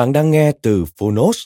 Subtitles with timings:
[0.00, 1.38] Bạn đang nghe từ Phonos.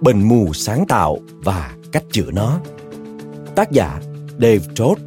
[0.00, 2.60] Bệnh mù sáng tạo và cách chữa nó.
[3.54, 5.00] Tác giả Dave Todd.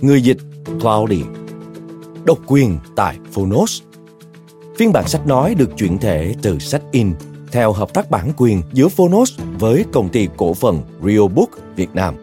[0.00, 0.38] Người dịch
[0.80, 1.24] Claudia.
[2.24, 3.82] Độc quyền tại Phonos.
[4.78, 7.12] Phiên bản sách nói được chuyển thể từ sách in
[7.52, 11.50] theo hợp tác bản quyền giữa Phonos với công ty cổ phần Rio Book
[11.82, 12.21] Việt Nam.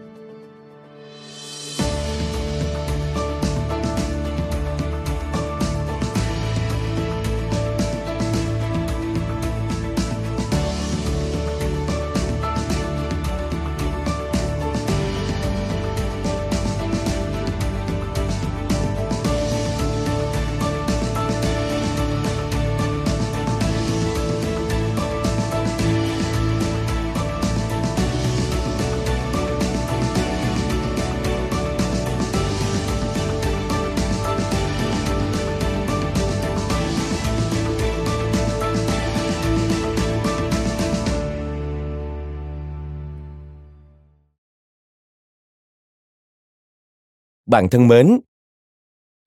[47.49, 48.20] Bạn thân mến,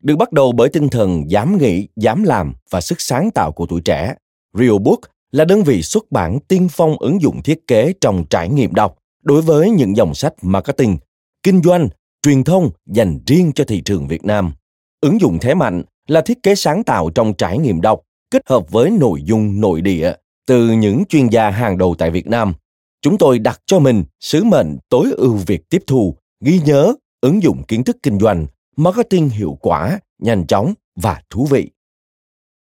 [0.03, 3.67] được bắt đầu bởi tinh thần dám nghĩ, dám làm và sức sáng tạo của
[3.67, 4.15] tuổi trẻ,
[4.59, 5.01] Real Book
[5.33, 8.99] là đơn vị xuất bản tiên phong ứng dụng thiết kế trong trải nghiệm đọc
[9.23, 10.99] đối với những dòng sách marketing,
[11.43, 11.89] kinh doanh,
[12.23, 14.53] truyền thông dành riêng cho thị trường Việt Nam.
[15.01, 18.01] Ứng dụng thế mạnh là thiết kế sáng tạo trong trải nghiệm đọc
[18.31, 20.13] kết hợp với nội dung nội địa
[20.47, 22.55] từ những chuyên gia hàng đầu tại Việt Nam.
[23.03, 27.43] Chúng tôi đặt cho mình sứ mệnh tối ưu việc tiếp thu, ghi nhớ ứng
[27.43, 28.47] dụng kiến thức kinh doanh,
[28.77, 31.71] marketing hiệu quả, nhanh chóng và thú vị.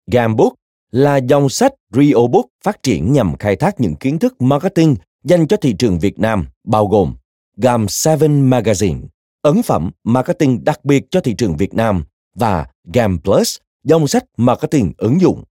[0.06, 0.54] Gambook
[0.90, 5.56] là dòng sách Reobook phát triển nhằm khai thác những kiến thức marketing dành cho
[5.56, 7.14] thị trường Việt Nam, bao gồm
[7.56, 9.00] Gam 7 Magazine,
[9.42, 12.04] ấn phẩm marketing đặc biệt cho thị trường Việt Nam
[12.34, 15.44] và Gam Plus, dòng sách marketing ứng dụng.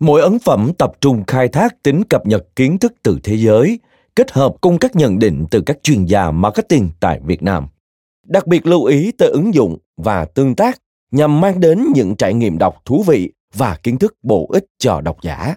[0.00, 3.78] Mỗi ấn phẩm tập trung khai thác tính cập nhật kiến thức từ thế giới,
[4.16, 7.68] kết hợp cùng các nhận định từ các chuyên gia marketing tại Việt Nam
[8.28, 10.78] đặc biệt lưu ý tới ứng dụng và tương tác
[11.10, 15.00] nhằm mang đến những trải nghiệm đọc thú vị và kiến thức bổ ích cho
[15.00, 15.54] độc giả.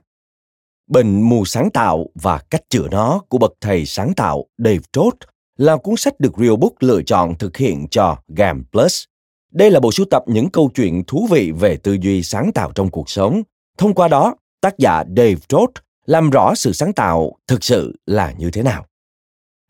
[0.88, 5.18] Bệnh mù sáng tạo và cách chữa nó của bậc thầy sáng tạo Dave Todd
[5.58, 9.04] là cuốn sách được Realbook lựa chọn thực hiện cho GAM Plus.
[9.52, 12.72] Đây là bộ sưu tập những câu chuyện thú vị về tư duy sáng tạo
[12.76, 13.44] trong cuộc sống.
[13.78, 15.72] Thông qua đó, tác giả Dave Todd
[16.06, 18.86] làm rõ sự sáng tạo thực sự là như thế nào.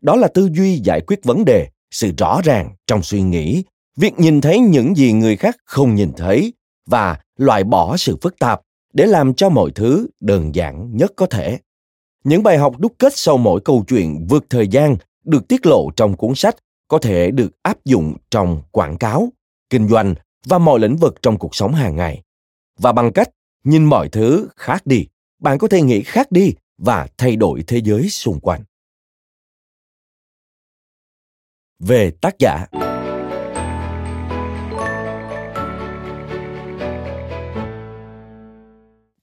[0.02, 3.64] Đó là tư duy giải quyết vấn đề sự rõ ràng trong suy nghĩ,
[3.98, 6.54] việc nhìn thấy những gì người khác không nhìn thấy
[6.86, 8.62] và loại bỏ sự phức tạp
[8.94, 11.60] để làm cho mọi thứ đơn giản nhất có thể.
[12.24, 15.92] Những bài học đúc kết sau mỗi câu chuyện vượt thời gian được tiết lộ
[15.96, 16.56] trong cuốn sách
[16.88, 19.30] có thể được áp dụng trong quảng cáo,
[19.70, 20.16] kinh doanh
[20.46, 22.22] và mọi lĩnh vực trong cuộc sống hàng ngày.
[22.80, 23.30] Và bằng cách
[23.64, 25.06] nhìn mọi thứ khác đi,
[25.40, 28.62] bạn có thể nghĩ khác đi và thay đổi thế giới xung quanh.
[31.82, 32.66] Về tác giả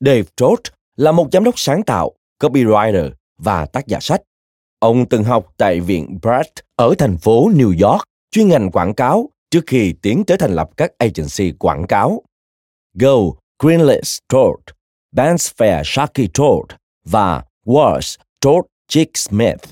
[0.01, 0.61] Dave Todd
[0.97, 4.23] là một giám đốc sáng tạo, copywriter và tác giả sách.
[4.79, 9.29] Ông từng học tại Viện Pratt ở thành phố New York, chuyên ngành quảng cáo
[9.51, 12.23] trước khi tiến tới thành lập các agency quảng cáo.
[12.95, 13.17] Go,
[13.63, 14.61] Greenless Todd,
[15.17, 16.29] Ben's Fair Sharky
[17.05, 19.65] và Wars Todd Chick Smith.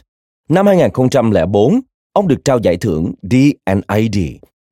[0.48, 1.80] Năm 2004,
[2.16, 4.18] ông được trao giải thưởng D&ID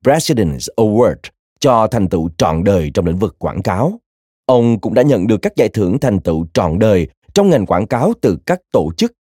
[0.04, 1.16] President's Award
[1.60, 4.00] cho thành tựu trọn đời trong lĩnh vực quảng cáo.
[4.46, 7.86] Ông cũng đã nhận được các giải thưởng thành tựu trọn đời trong ngành quảng
[7.86, 9.12] cáo từ các tổ chức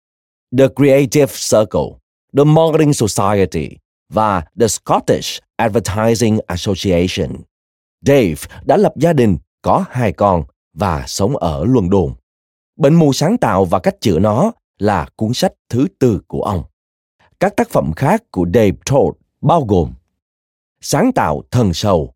[0.59, 1.99] The Creative Circle,
[2.37, 3.69] The Marketing Society
[4.13, 7.37] và The Scottish Advertising Association.
[8.07, 8.35] Dave
[8.65, 10.45] đã lập gia đình, có hai con
[10.75, 12.13] và sống ở Luân Đôn.
[12.77, 16.63] Bệnh mù sáng tạo và cách chữa nó là cuốn sách thứ tư của ông.
[17.43, 19.93] Các tác phẩm khác của Dave Todd bao gồm
[20.81, 22.15] Sáng tạo thần sầu,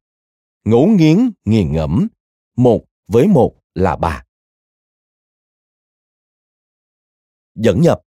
[0.64, 2.08] Ngấu nghiến nghiền ngẫm,
[2.56, 4.24] một với một là ba.
[7.54, 8.00] Dẫn nhập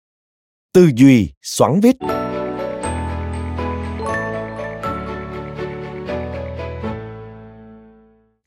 [0.72, 1.96] Tư duy xoắn vít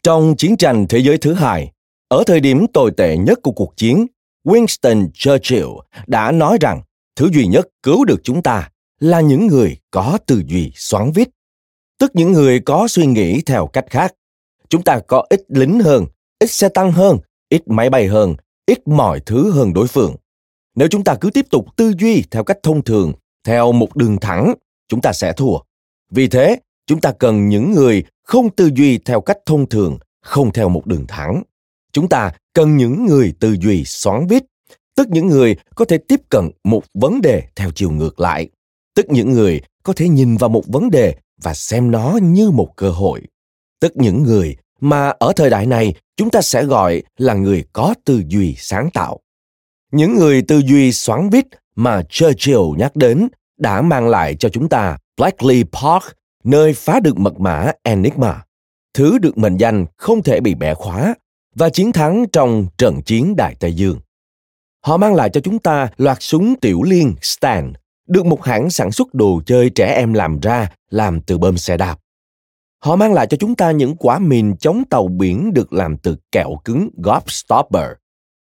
[0.03, 1.71] Trong chiến tranh thế giới thứ hai,
[2.07, 4.07] ở thời điểm tồi tệ nhất của cuộc chiến,
[4.43, 5.67] Winston Churchill
[6.07, 6.81] đã nói rằng
[7.15, 8.69] thứ duy nhất cứu được chúng ta
[8.99, 11.29] là những người có tư duy xoắn vít,
[11.99, 14.13] tức những người có suy nghĩ theo cách khác.
[14.69, 16.05] Chúng ta có ít lính hơn,
[16.39, 17.17] ít xe tăng hơn,
[17.49, 18.35] ít máy bay hơn,
[18.65, 20.15] ít mọi thứ hơn đối phương.
[20.75, 24.17] Nếu chúng ta cứ tiếp tục tư duy theo cách thông thường, theo một đường
[24.21, 24.53] thẳng,
[24.87, 25.57] chúng ta sẽ thua.
[26.11, 30.53] Vì thế, chúng ta cần những người không tư duy theo cách thông thường, không
[30.53, 31.43] theo một đường thẳng.
[31.91, 34.43] Chúng ta cần những người tư duy xoắn vít,
[35.01, 38.49] tức những người có thể tiếp cận một vấn đề theo chiều ngược lại,
[38.95, 42.75] tức những người có thể nhìn vào một vấn đề và xem nó như một
[42.75, 43.21] cơ hội,
[43.79, 47.93] tức những người mà ở thời đại này chúng ta sẽ gọi là người có
[48.05, 49.19] tư duy sáng tạo.
[49.91, 51.45] Những người tư duy xoắn vít
[51.75, 53.27] mà Churchill nhắc đến
[53.57, 56.03] đã mang lại cho chúng ta Blackley Park,
[56.43, 58.43] nơi phá được mật mã Enigma,
[58.93, 61.15] thứ được mệnh danh không thể bị bẻ khóa
[61.55, 63.99] và chiến thắng trong trận chiến Đại Tây Dương.
[64.85, 67.73] Họ mang lại cho chúng ta loạt súng tiểu liên Stan,
[68.07, 71.77] được một hãng sản xuất đồ chơi trẻ em làm ra làm từ bơm xe
[71.77, 71.99] đạp.
[72.83, 76.15] Họ mang lại cho chúng ta những quả mìn chống tàu biển được làm từ
[76.31, 77.91] kẹo cứng Gobstopper.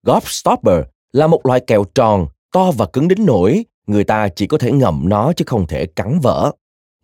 [0.02, 4.58] Gobstopper là một loại kẹo tròn, to và cứng đến nỗi người ta chỉ có
[4.58, 6.52] thể ngậm nó chứ không thể cắn vỡ.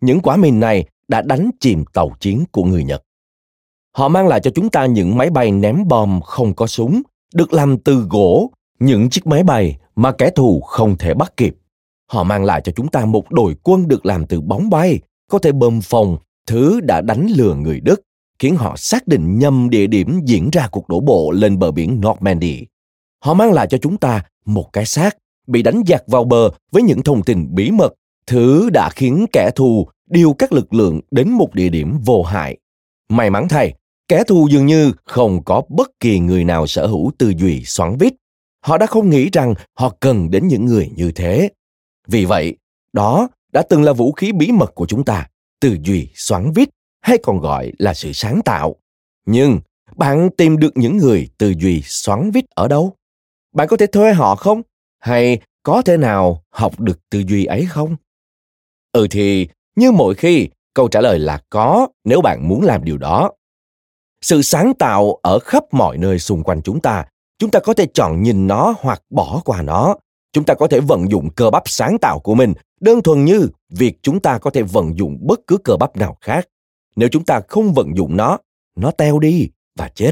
[0.01, 3.03] Những quả mìn này đã đánh chìm tàu chiến của người Nhật.
[3.95, 7.01] Họ mang lại cho chúng ta những máy bay ném bom không có súng,
[7.33, 8.51] được làm từ gỗ,
[8.81, 11.55] những chiếc máy bay mà kẻ thù không thể bắt kịp.
[12.11, 14.99] Họ mang lại cho chúng ta một đội quân được làm từ bóng bay,
[15.31, 16.17] có thể bơm phòng,
[16.47, 18.01] thứ đã đánh lừa người Đức,
[18.39, 22.01] khiến họ xác định nhầm địa điểm diễn ra cuộc đổ bộ lên bờ biển
[22.01, 22.65] Normandy.
[23.23, 25.17] Họ mang lại cho chúng ta một cái xác
[25.47, 27.93] bị đánh giặc vào bờ với những thông tin bí mật,
[28.27, 32.57] thứ đã khiến kẻ thù điều các lực lượng đến một địa điểm vô hại.
[33.09, 33.73] May mắn thay,
[34.07, 37.97] kẻ thù dường như không có bất kỳ người nào sở hữu tư duy xoắn
[37.97, 38.13] vít.
[38.61, 41.49] Họ đã không nghĩ rằng họ cần đến những người như thế.
[42.07, 42.57] Vì vậy,
[42.93, 45.29] đó đã từng là vũ khí bí mật của chúng ta,
[45.59, 46.69] tư duy xoắn vít
[47.01, 48.75] hay còn gọi là sự sáng tạo.
[49.25, 49.59] Nhưng
[49.95, 52.93] bạn tìm được những người tư duy xoắn vít ở đâu?
[53.53, 54.61] Bạn có thể thuê họ không?
[54.99, 57.95] Hay có thể nào học được tư duy ấy không?
[58.91, 62.97] Ừ thì, như mọi khi, câu trả lời là có nếu bạn muốn làm điều
[62.97, 63.31] đó.
[64.21, 67.05] Sự sáng tạo ở khắp mọi nơi xung quanh chúng ta,
[67.41, 69.95] chúng ta có thể chọn nhìn nó hoặc bỏ qua nó.
[70.33, 73.49] Chúng ta có thể vận dụng cơ bắp sáng tạo của mình đơn thuần như
[73.69, 76.47] việc chúng ta có thể vận dụng bất cứ cơ bắp nào khác.
[76.95, 78.37] Nếu chúng ta không vận dụng nó,
[78.75, 80.11] nó teo đi và chết.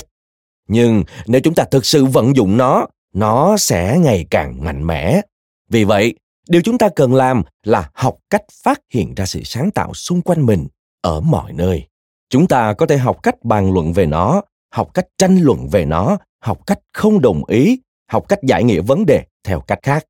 [0.67, 5.21] Nhưng nếu chúng ta thực sự vận dụng nó, nó sẽ ngày càng mạnh mẽ.
[5.69, 6.13] Vì vậy,
[6.47, 10.21] điều chúng ta cần làm là học cách phát hiện ra sự sáng tạo xung
[10.21, 10.67] quanh mình
[11.01, 11.87] ở mọi nơi.
[12.29, 14.41] Chúng ta có thể học cách bàn luận về nó,
[14.73, 17.81] học cách tranh luận về nó, học cách không đồng ý,
[18.11, 20.05] học cách giải nghĩa vấn đề theo cách khác.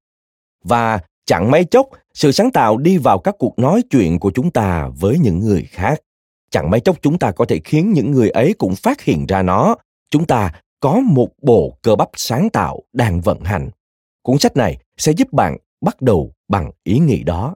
[0.63, 4.51] Và chẳng mấy chốc, sự sáng tạo đi vào các cuộc nói chuyện của chúng
[4.51, 5.99] ta với những người khác.
[6.51, 9.41] Chẳng mấy chốc chúng ta có thể khiến những người ấy cũng phát hiện ra
[9.41, 9.75] nó.
[10.09, 13.69] Chúng ta có một bộ cơ bắp sáng tạo đang vận hành.
[14.21, 17.55] Cuốn sách này sẽ giúp bạn bắt đầu bằng ý nghĩ đó.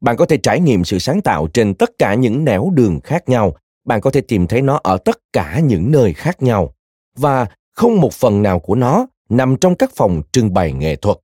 [0.00, 3.28] Bạn có thể trải nghiệm sự sáng tạo trên tất cả những nẻo đường khác
[3.28, 3.52] nhau.
[3.84, 6.74] Bạn có thể tìm thấy nó ở tất cả những nơi khác nhau.
[7.16, 11.18] Và không một phần nào của nó nằm trong các phòng trưng bày nghệ thuật.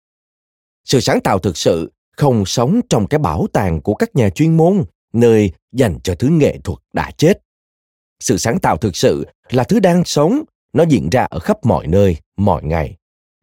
[0.84, 4.56] Sự sáng tạo thực sự không sống trong cái bảo tàng của các nhà chuyên
[4.56, 7.42] môn, nơi dành cho thứ nghệ thuật đã chết.
[8.20, 11.86] Sự sáng tạo thực sự là thứ đang sống nó diễn ra ở khắp mọi
[11.86, 12.96] nơi, mọi ngày.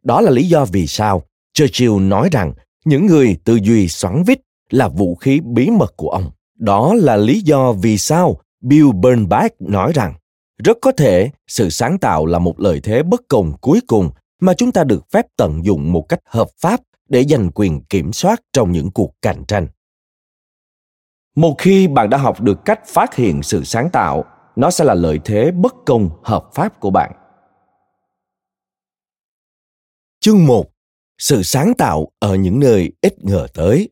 [0.04, 1.22] Đó là lý do vì sao
[1.52, 2.52] Churchill nói rằng
[2.84, 6.30] những người tư duy xoắn vít là vũ khí bí mật của ông.
[6.58, 10.14] Đó là lý do vì sao Bill Burnback nói rằng
[10.58, 14.10] rất có thể sự sáng tạo là một lợi thế bất công cuối cùng
[14.40, 18.12] mà chúng ta được phép tận dụng một cách hợp pháp để giành quyền kiểm
[18.12, 19.68] soát trong những cuộc cạnh tranh.
[21.36, 24.24] Một khi bạn đã học được cách phát hiện sự sáng tạo,
[24.56, 27.12] nó sẽ là lợi thế bất công hợp pháp của bạn.
[30.20, 30.70] Chương 1
[31.18, 33.88] sự sáng tạo ở những nơi ít ngờ tới.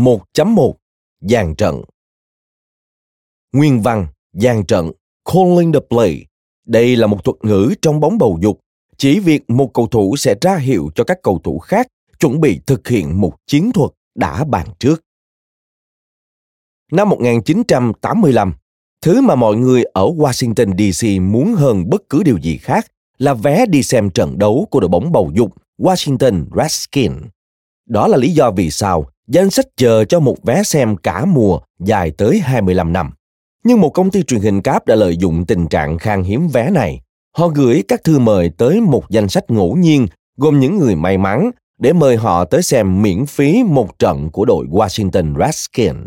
[0.00, 0.76] Một chấm một
[1.20, 1.82] dàn trận
[3.52, 4.90] nguyên văn dàn trận
[5.24, 6.26] calling the play
[6.70, 8.60] đây là một thuật ngữ trong bóng bầu dục,
[8.96, 11.86] chỉ việc một cầu thủ sẽ ra hiệu cho các cầu thủ khác
[12.20, 15.04] chuẩn bị thực hiện một chiến thuật đã bàn trước.
[16.92, 18.52] Năm 1985,
[19.02, 22.86] thứ mà mọi người ở Washington DC muốn hơn bất cứ điều gì khác
[23.18, 27.22] là vé đi xem trận đấu của đội bóng bầu dục Washington Redskins.
[27.86, 31.60] Đó là lý do vì sao danh sách chờ cho một vé xem cả mùa
[31.78, 33.10] dài tới 25 năm.
[33.64, 36.70] Nhưng một công ty truyền hình cáp đã lợi dụng tình trạng khan hiếm vé
[36.70, 37.00] này.
[37.36, 40.06] Họ gửi các thư mời tới một danh sách ngẫu nhiên,
[40.36, 44.44] gồm những người may mắn, để mời họ tới xem miễn phí một trận của
[44.44, 46.06] đội Washington Redskins.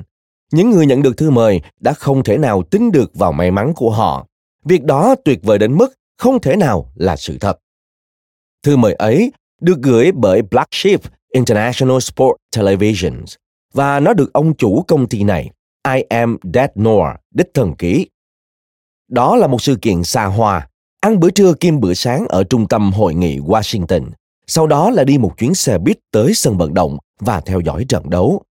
[0.52, 3.74] Những người nhận được thư mời đã không thể nào tin được vào may mắn
[3.76, 4.28] của họ.
[4.66, 7.60] Việc đó tuyệt vời đến mức không thể nào là sự thật.
[8.64, 11.02] Thư mời ấy được gửi bởi Black Sheep
[11.36, 13.24] International Sport Television
[13.74, 15.50] và nó được ông chủ công ty này
[15.96, 18.08] I am Dead Noir, đích thần ký.
[19.08, 20.68] Đó là một sự kiện xa hoa,
[21.00, 24.10] ăn bữa trưa kim bữa sáng ở trung tâm hội nghị Washington.
[24.48, 27.86] Sau đó là đi một chuyến xe buýt tới sân vận động và theo dõi
[27.90, 28.44] trận đấu.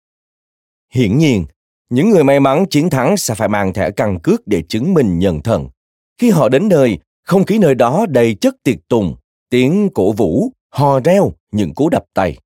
[0.94, 1.46] Hiển nhiên,
[1.90, 5.20] những người may mắn chiến thắng sẽ phải mang thẻ căn cước để chứng minh
[5.20, 5.70] nhân thân.
[6.18, 9.16] Khi họ đến nơi, không khí nơi đó đầy chất tiệc tùng,
[9.50, 12.38] tiếng cổ vũ, hò reo, những cú đập tay.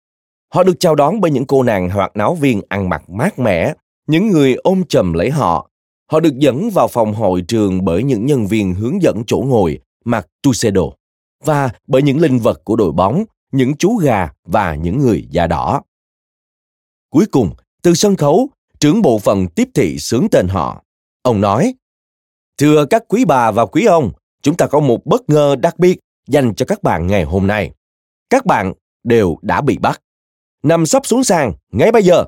[0.53, 3.73] Họ được chào đón bởi những cô nàng hoạt náo viên ăn mặc mát mẻ,
[4.07, 5.69] những người ôm chầm lấy họ.
[6.11, 9.79] Họ được dẫn vào phòng hội trường bởi những nhân viên hướng dẫn chỗ ngồi
[10.05, 10.83] mặc tuxedo
[11.43, 15.47] và bởi những linh vật của đội bóng, những chú gà và những người da
[15.47, 15.81] đỏ.
[17.09, 18.49] Cuối cùng, từ sân khấu,
[18.79, 20.83] trưởng bộ phận tiếp thị sướng tên họ.
[21.21, 21.73] Ông nói,
[22.57, 24.11] Thưa các quý bà và quý ông,
[24.41, 27.71] chúng ta có một bất ngờ đặc biệt dành cho các bạn ngày hôm nay.
[28.29, 28.73] Các bạn
[29.03, 30.01] đều đã bị bắt.
[30.65, 32.25] Nằm sắp xuống sàn ngay bây giờ.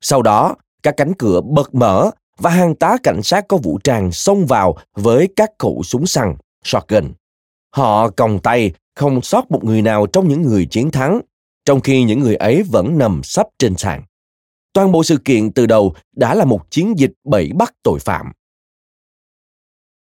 [0.00, 4.12] Sau đó, các cánh cửa bật mở và hàng tá cảnh sát có vũ trang
[4.12, 7.12] xông vào với các khẩu súng săn, shotgun.
[7.70, 11.20] Họ còng tay, không sót một người nào trong những người chiến thắng,
[11.64, 14.02] trong khi những người ấy vẫn nằm sắp trên sàn.
[14.72, 18.32] Toàn bộ sự kiện từ đầu đã là một chiến dịch bẫy bắt tội phạm.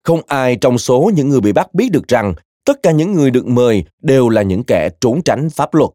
[0.03, 2.33] Không ai trong số những người bị bắt biết được rằng
[2.65, 5.89] tất cả những người được mời đều là những kẻ trốn tránh pháp luật.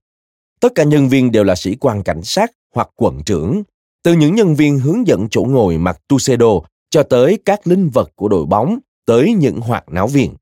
[0.61, 3.63] Tất cả nhân viên đều là sĩ quan cảnh sát hoặc quận trưởng,
[4.03, 6.61] từ những nhân viên hướng dẫn chỗ ngồi mặc tuxedo
[6.91, 10.35] cho tới các linh vật của đội bóng tới những hoạt náo viên.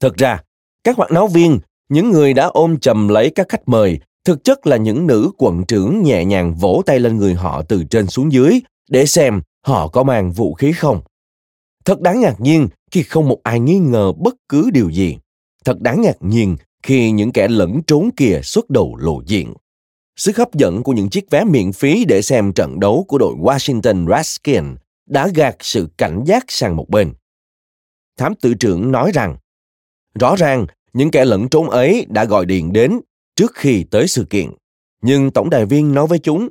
[0.00, 0.42] Thực ra,
[0.84, 1.58] các hoạt náo viên,
[1.88, 5.64] những người đã ôm chầm lấy các khách mời, thực chất là những nữ quận
[5.64, 8.60] trưởng nhẹ nhàng vỗ tay lên người họ từ trên xuống dưới
[8.90, 11.00] để xem họ có mang vũ khí không.
[11.84, 15.16] Thật đáng ngạc nhiên khi không một ai nghi ngờ bất cứ điều gì.
[15.64, 19.54] Thật đáng ngạc nhiên khi những kẻ lẫn trốn kia xuất đầu lộ diện.
[20.16, 23.34] Sức hấp dẫn của những chiếc vé miễn phí để xem trận đấu của đội
[23.34, 27.12] Washington Redskins đã gạt sự cảnh giác sang một bên.
[28.16, 29.36] Thám tử trưởng nói rằng,
[30.20, 33.00] rõ ràng những kẻ lẫn trốn ấy đã gọi điện đến
[33.36, 34.50] trước khi tới sự kiện.
[35.02, 36.48] Nhưng tổng đài viên nói với chúng,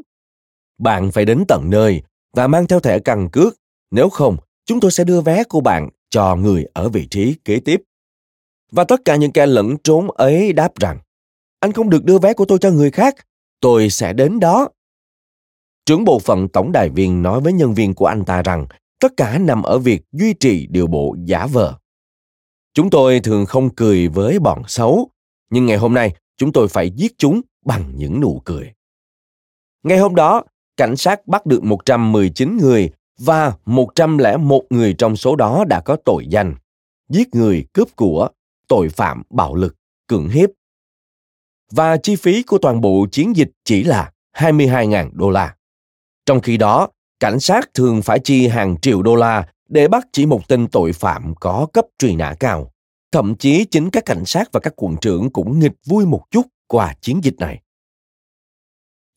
[0.77, 2.01] bạn phải đến tận nơi
[2.33, 3.55] và mang theo thẻ căn cước,
[3.91, 7.59] nếu không, chúng tôi sẽ đưa vé của bạn cho người ở vị trí kế
[7.59, 7.81] tiếp.
[8.71, 10.99] Và tất cả những kẻ lẫn trốn ấy đáp rằng,
[11.59, 13.15] anh không được đưa vé của tôi cho người khác,
[13.61, 14.69] tôi sẽ đến đó.
[15.85, 18.67] Trưởng bộ phận tổng đài viên nói với nhân viên của anh ta rằng
[18.99, 21.73] tất cả nằm ở việc duy trì điều bộ giả vờ.
[22.73, 25.09] Chúng tôi thường không cười với bọn xấu,
[25.49, 28.73] nhưng ngày hôm nay chúng tôi phải giết chúng bằng những nụ cười.
[29.83, 30.43] Ngày hôm đó,
[30.77, 36.27] cảnh sát bắt được 119 người và 101 người trong số đó đã có tội
[36.27, 36.55] danh
[37.09, 38.29] giết người cướp của,
[38.67, 39.75] tội phạm bạo lực,
[40.07, 40.49] cưỡng hiếp
[41.71, 45.55] và chi phí của toàn bộ chiến dịch chỉ là 22.000 đô la.
[46.25, 50.25] Trong khi đó, cảnh sát thường phải chi hàng triệu đô la để bắt chỉ
[50.25, 52.71] một tên tội phạm có cấp truy nã cao.
[53.11, 56.47] Thậm chí chính các cảnh sát và các quận trưởng cũng nghịch vui một chút
[56.67, 57.61] qua chiến dịch này.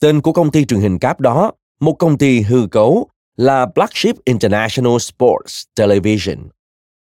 [0.00, 3.96] Tên của công ty truyền hình cáp đó, một công ty hư cấu, là Black
[3.96, 6.48] Sheep International Sports Television.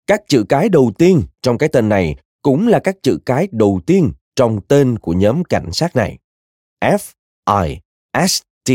[0.07, 3.81] Các chữ cái đầu tiên trong cái tên này cũng là các chữ cái đầu
[3.87, 6.19] tiên trong tên của nhóm cảnh sát này.
[6.85, 8.73] F-I-S-T,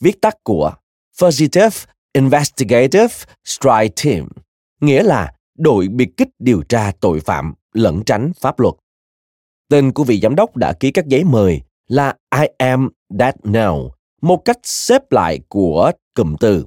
[0.00, 0.72] viết tắt của
[1.18, 3.14] Fugitive Investigative
[3.44, 4.28] Strike Team,
[4.80, 8.74] nghĩa là đội biệt kích điều tra tội phạm lẩn tránh pháp luật.
[9.68, 12.88] Tên của vị giám đốc đã ký các giấy mời là I am
[13.18, 13.90] that now,
[14.22, 16.66] một cách xếp lại của cụm từ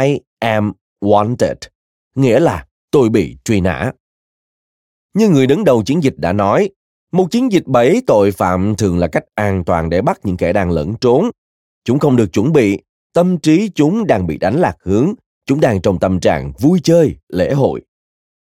[0.00, 1.54] I am wanted,
[2.14, 3.92] nghĩa là tôi bị truy nã.
[5.14, 6.70] Như người đứng đầu chiến dịch đã nói,
[7.12, 10.52] một chiến dịch bẫy tội phạm thường là cách an toàn để bắt những kẻ
[10.52, 11.30] đang lẫn trốn.
[11.84, 12.78] Chúng không được chuẩn bị,
[13.12, 15.12] tâm trí chúng đang bị đánh lạc hướng,
[15.46, 17.80] chúng đang trong tâm trạng vui chơi, lễ hội.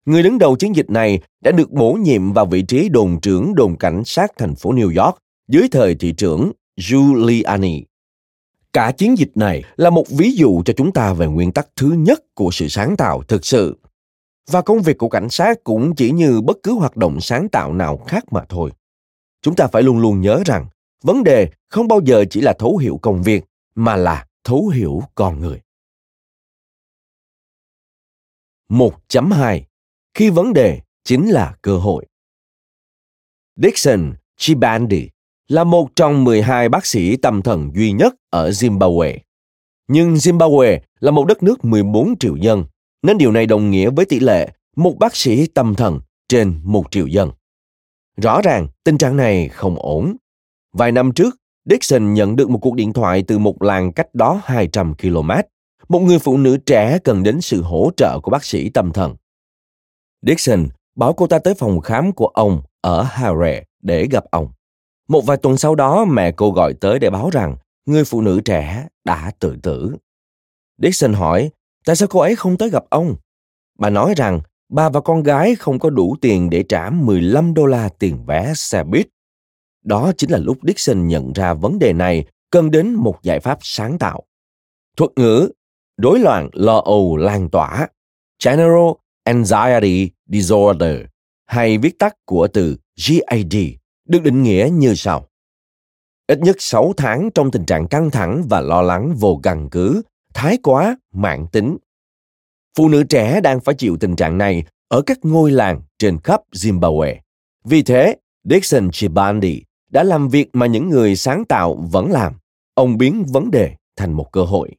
[0.05, 3.55] Người đứng đầu chiến dịch này đã được bổ nhiệm vào vị trí đồn trưởng
[3.55, 7.83] đồn cảnh sát thành phố New York dưới thời thị trưởng Giuliani.
[8.73, 11.91] Cả chiến dịch này là một ví dụ cho chúng ta về nguyên tắc thứ
[11.91, 13.77] nhất của sự sáng tạo thực sự.
[14.51, 17.73] Và công việc của cảnh sát cũng chỉ như bất cứ hoạt động sáng tạo
[17.73, 18.71] nào khác mà thôi.
[19.41, 20.67] Chúng ta phải luôn luôn nhớ rằng
[21.03, 25.01] vấn đề không bao giờ chỉ là thấu hiểu công việc mà là thấu hiểu
[25.15, 25.61] con người.
[28.69, 29.61] 1.2
[30.13, 32.05] Khi vấn đề chính là cơ hội.
[33.55, 35.09] Dixon Chibandi
[35.47, 39.17] là một trong 12 bác sĩ tâm thần duy nhất ở Zimbabwe.
[39.87, 42.65] Nhưng Zimbabwe là một đất nước 14 triệu dân,
[43.01, 46.83] nên điều này đồng nghĩa với tỷ lệ một bác sĩ tâm thần trên một
[46.91, 47.31] triệu dân.
[48.21, 50.15] Rõ ràng, tình trạng này không ổn.
[50.73, 54.41] Vài năm trước, Dixon nhận được một cuộc điện thoại từ một làng cách đó
[54.43, 55.31] 200 km.
[55.89, 59.15] Một người phụ nữ trẻ cần đến sự hỗ trợ của bác sĩ tâm thần.
[60.27, 64.47] Dixon bảo cô ta tới phòng khám của ông ở Harare để gặp ông.
[65.07, 68.41] Một vài tuần sau đó, mẹ cô gọi tới để báo rằng người phụ nữ
[68.45, 69.95] trẻ đã tự tử.
[70.77, 71.49] Dixon hỏi,
[71.85, 73.15] tại sao cô ấy không tới gặp ông?
[73.79, 77.65] Bà nói rằng bà và con gái không có đủ tiền để trả 15 đô
[77.65, 79.07] la tiền vé xe buýt.
[79.83, 83.57] Đó chính là lúc Dixon nhận ra vấn đề này cần đến một giải pháp
[83.61, 84.23] sáng tạo.
[84.97, 85.51] Thuật ngữ
[85.97, 87.87] rối loạn lo âu lan tỏa
[88.45, 88.91] General
[89.23, 90.99] Anxiety Disorder
[91.45, 93.55] hay viết tắt của từ GAD
[94.05, 95.25] được định nghĩa như sau.
[96.27, 100.01] Ít nhất 6 tháng trong tình trạng căng thẳng và lo lắng vô căn cứ,
[100.33, 101.77] thái quá, mạng tính.
[102.77, 106.41] Phụ nữ trẻ đang phải chịu tình trạng này ở các ngôi làng trên khắp
[106.51, 107.15] Zimbabwe.
[107.65, 112.33] Vì thế, Dixon Chibandi đã làm việc mà những người sáng tạo vẫn làm.
[112.73, 114.71] Ông biến vấn đề thành một cơ hội.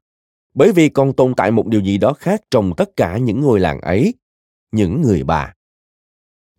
[0.54, 3.60] Bởi vì còn tồn tại một điều gì đó khác trong tất cả những ngôi
[3.60, 4.14] làng ấy,
[4.72, 5.54] những người bà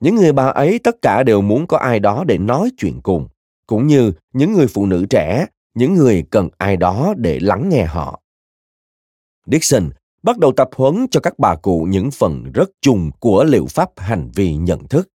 [0.01, 3.27] những người bà ấy tất cả đều muốn có ai đó để nói chuyện cùng
[3.67, 7.85] cũng như những người phụ nữ trẻ những người cần ai đó để lắng nghe
[7.85, 8.20] họ
[9.45, 9.89] dixon
[10.23, 13.89] bắt đầu tập huấn cho các bà cụ những phần rất chung của liệu pháp
[13.97, 15.09] hành vi nhận thức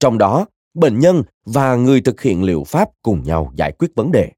[0.00, 4.12] trong đó bệnh nhân và người thực hiện liệu pháp cùng nhau giải quyết vấn
[4.12, 4.32] đề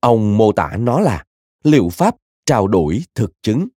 [0.00, 1.24] ông mô tả nó là
[1.64, 3.68] liệu pháp trao đổi thực chứng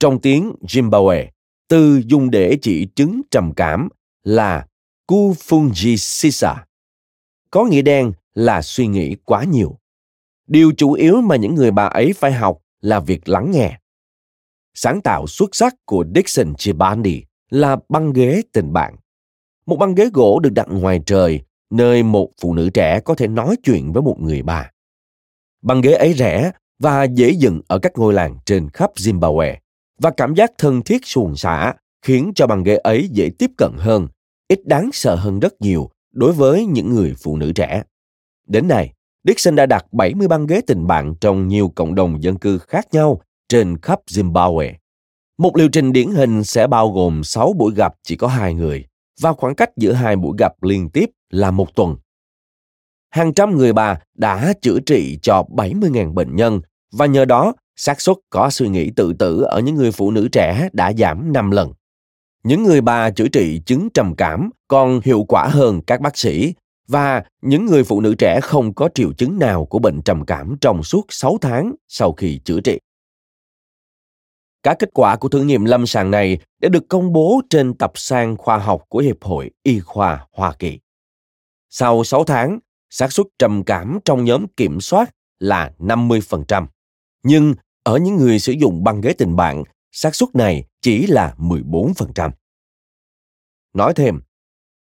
[0.00, 1.26] trong tiếng zimbabwe
[1.68, 3.88] từ dùng để chỉ chứng trầm cảm
[4.24, 4.66] là
[5.06, 6.56] "kufungisisa",
[7.50, 9.78] Có nghĩa đen là suy nghĩ quá nhiều.
[10.46, 13.77] Điều chủ yếu mà những người bà ấy phải học là việc lắng nghe.
[14.80, 18.96] Sáng tạo xuất sắc của Dixon Chibandi là băng ghế tình bạn.
[19.66, 23.28] Một băng ghế gỗ được đặt ngoài trời, nơi một phụ nữ trẻ có thể
[23.28, 24.70] nói chuyện với một người bà.
[25.62, 29.56] Băng ghế ấy rẻ và dễ dựng ở các ngôi làng trên khắp Zimbabwe
[30.00, 33.72] và cảm giác thân thiết xuồng xả khiến cho băng ghế ấy dễ tiếp cận
[33.78, 34.08] hơn
[34.48, 37.82] ít đáng sợ hơn rất nhiều đối với những người phụ nữ trẻ.
[38.46, 38.92] Đến nay,
[39.24, 42.86] Dixon đã đặt 70 băng ghế tình bạn trong nhiều cộng đồng dân cư khác
[42.92, 44.72] nhau trên khắp Zimbabwe.
[45.38, 48.84] Một liệu trình điển hình sẽ bao gồm 6 buổi gặp chỉ có hai người,
[49.20, 51.96] và khoảng cách giữa hai buổi gặp liên tiếp là một tuần.
[53.10, 56.60] Hàng trăm người bà đã chữa trị cho 70.000 bệnh nhân,
[56.92, 60.28] và nhờ đó, xác suất có suy nghĩ tự tử ở những người phụ nữ
[60.32, 61.72] trẻ đã giảm 5 lần.
[62.44, 66.54] Những người bà chữa trị chứng trầm cảm còn hiệu quả hơn các bác sĩ,
[66.88, 70.56] và những người phụ nữ trẻ không có triệu chứng nào của bệnh trầm cảm
[70.60, 72.78] trong suốt 6 tháng sau khi chữa trị.
[74.62, 77.92] Các kết quả của thử nghiệm lâm sàng này đã được công bố trên tập
[77.94, 80.78] san khoa học của Hiệp hội Y khoa Hoa Kỳ.
[81.70, 82.58] Sau 6 tháng,
[82.90, 86.66] xác suất trầm cảm trong nhóm kiểm soát là 50%.
[87.22, 91.34] Nhưng ở những người sử dụng băng ghế tình bạn xác suất này chỉ là
[91.38, 92.30] 14%.
[93.74, 94.20] Nói thêm,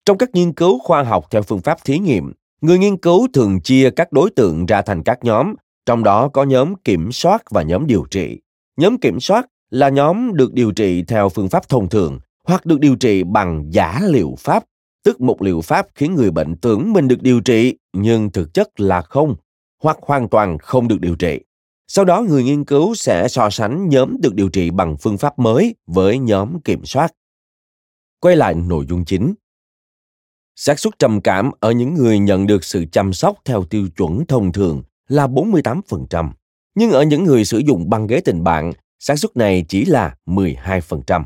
[0.05, 3.61] trong các nghiên cứu khoa học theo phương pháp thí nghiệm, người nghiên cứu thường
[3.61, 5.55] chia các đối tượng ra thành các nhóm,
[5.87, 8.41] trong đó có nhóm kiểm soát và nhóm điều trị.
[8.77, 12.81] Nhóm kiểm soát là nhóm được điều trị theo phương pháp thông thường hoặc được
[12.81, 14.65] điều trị bằng giả liệu pháp,
[15.05, 18.81] tức một liệu pháp khiến người bệnh tưởng mình được điều trị nhưng thực chất
[18.81, 19.35] là không,
[19.83, 21.41] hoặc hoàn toàn không được điều trị.
[21.89, 25.39] Sau đó người nghiên cứu sẽ so sánh nhóm được điều trị bằng phương pháp
[25.39, 27.13] mới với nhóm kiểm soát.
[28.21, 29.35] Quay lại nội dung chính.
[30.57, 34.27] xác suất trầm cảm ở những người nhận được sự chăm sóc theo tiêu chuẩn
[34.27, 36.31] thông thường là 48%,
[36.75, 38.73] nhưng ở những người sử dụng băng ghế tình bạn,
[39.05, 41.25] xác suất này chỉ là 12%.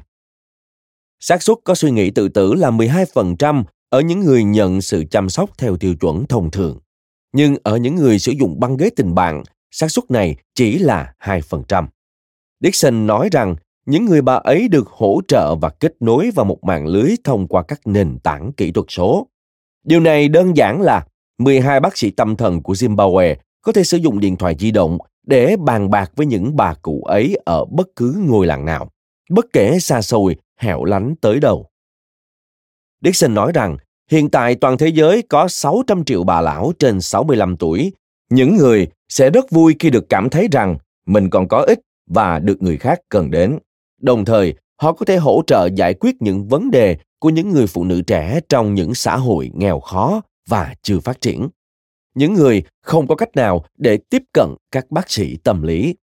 [1.21, 5.29] xác suất có suy nghĩ tự tử là 12% ở những người nhận sự chăm
[5.29, 6.79] sóc theo tiêu chuẩn thông thường.
[7.33, 11.15] Nhưng ở những người sử dụng băng ghế tình bạn, xác suất này chỉ là
[11.21, 11.87] 2%.
[12.61, 16.65] Dixon nói rằng những người bà ấy được hỗ trợ và kết nối vào một
[16.65, 19.27] mạng lưới thông qua các nền tảng kỹ thuật số.
[19.85, 21.07] Điều này đơn giản là
[21.39, 24.99] 12 bác sĩ tâm thần của Zimbabwe có thể sử dụng điện thoại di động
[25.27, 28.91] để bàn bạc với những bà cụ ấy ở bất cứ ngôi làng nào,
[29.31, 31.67] bất kể xa xôi, hẻo lánh tới đâu.
[33.05, 33.77] Dixon nói rằng
[34.11, 37.93] hiện tại toàn thế giới có 600 triệu bà lão trên 65 tuổi.
[38.31, 42.39] Những người sẽ rất vui khi được cảm thấy rằng mình còn có ích và
[42.39, 43.59] được người khác cần đến.
[44.01, 47.67] Đồng thời, họ có thể hỗ trợ giải quyết những vấn đề của những người
[47.67, 51.49] phụ nữ trẻ trong những xã hội nghèo khó và chưa phát triển.
[52.17, 55.95] Những người không có cách nào để tiếp cận các bác sĩ tâm lý.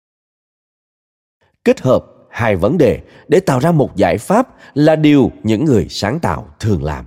[1.64, 5.86] Kết hợp hai vấn đề để tạo ra một giải pháp là điều những người
[5.90, 7.06] sáng tạo thường làm.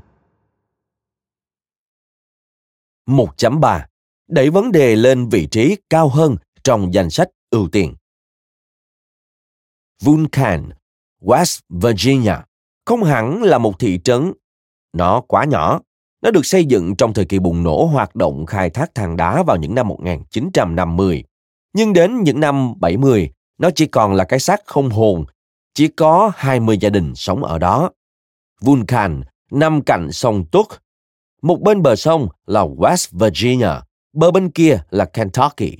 [3.05, 3.85] 1.3
[4.27, 7.95] Đẩy vấn đề lên vị trí cao hơn trong danh sách ưu tiên.
[10.01, 10.69] Vulcan,
[11.21, 12.35] West Virginia,
[12.85, 14.33] không hẳn là một thị trấn.
[14.93, 15.81] Nó quá nhỏ.
[16.21, 19.43] Nó được xây dựng trong thời kỳ bùng nổ hoạt động khai thác than đá
[19.43, 21.23] vào những năm 1950.
[21.73, 25.25] Nhưng đến những năm 70, nó chỉ còn là cái xác không hồn.
[25.73, 27.91] Chỉ có 20 gia đình sống ở đó.
[28.61, 30.81] Vulcan nằm cạnh sông Tuck.
[31.41, 33.81] Một bên bờ sông là West Virginia,
[34.13, 35.77] bờ bên kia là Kentucky.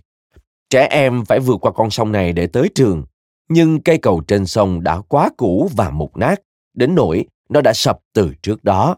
[0.70, 3.06] Trẻ em phải vượt qua con sông này để tới trường
[3.50, 6.42] nhưng cây cầu trên sông đã quá cũ và mục nát,
[6.74, 8.96] đến nỗi nó đã sập từ trước đó.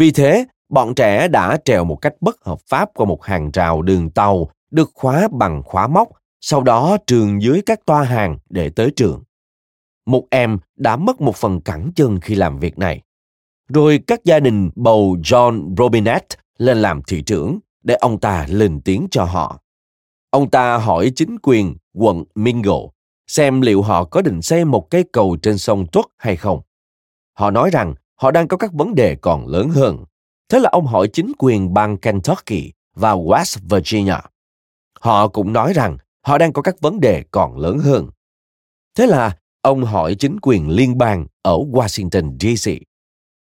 [0.00, 3.82] Vì thế, bọn trẻ đã trèo một cách bất hợp pháp qua một hàng rào
[3.82, 6.08] đường tàu được khóa bằng khóa móc,
[6.40, 9.22] sau đó trường dưới các toa hàng để tới trường.
[10.06, 13.02] Một em đã mất một phần cẳng chân khi làm việc này.
[13.68, 18.80] Rồi các gia đình bầu John Robinette lên làm thị trưởng để ông ta lên
[18.84, 19.60] tiếng cho họ.
[20.30, 22.78] Ông ta hỏi chính quyền quận Mingo
[23.26, 26.60] xem liệu họ có định xây một cây cầu trên sông Tuất hay không.
[27.32, 30.04] Họ nói rằng họ đang có các vấn đề còn lớn hơn.
[30.48, 34.20] Thế là ông hỏi chính quyền bang Kentucky và West Virginia.
[35.00, 38.08] Họ cũng nói rằng họ đang có các vấn đề còn lớn hơn.
[38.94, 42.70] Thế là ông hỏi chính quyền liên bang ở Washington DC.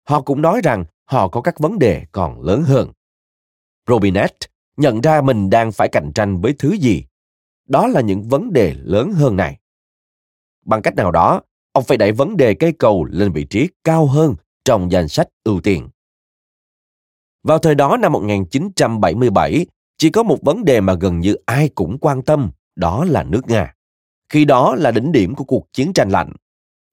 [0.10, 2.92] Họ cũng nói rằng họ có các vấn đề còn lớn hơn.
[3.88, 7.06] Robinette nhận ra mình đang phải cạnh tranh với thứ gì.
[7.68, 9.60] Đó là những vấn đề lớn hơn này.
[10.66, 14.06] Bằng cách nào đó, ông phải đẩy vấn đề cây cầu lên vị trí cao
[14.06, 15.89] hơn trong danh sách ưu tiên.
[17.43, 19.65] Vào thời đó năm 1977,
[19.97, 23.41] chỉ có một vấn đề mà gần như ai cũng quan tâm, đó là nước
[23.47, 23.73] Nga.
[24.30, 26.34] Khi đó là đỉnh điểm của cuộc chiến tranh lạnh.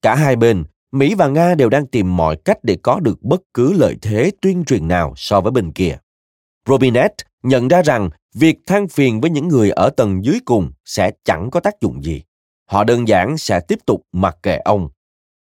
[0.02, 3.40] Cả hai bên, Mỹ và Nga đều đang tìm mọi cách để có được bất
[3.54, 5.98] cứ lợi thế tuyên truyền nào so với bên kia.
[6.66, 11.11] Robinette nhận ra rằng việc than phiền với những người ở tầng dưới cùng sẽ
[11.24, 12.22] chẳng có tác dụng gì
[12.70, 14.88] họ đơn giản sẽ tiếp tục mặc kệ ông.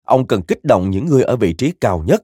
[0.05, 2.23] Ông cần kích động những người ở vị trí cao nhất.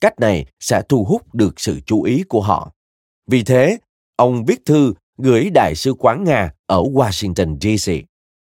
[0.00, 2.72] Cách này sẽ thu hút được sự chú ý của họ.
[3.26, 3.78] Vì thế,
[4.16, 7.92] ông viết thư gửi đại sứ quán Nga ở Washington DC.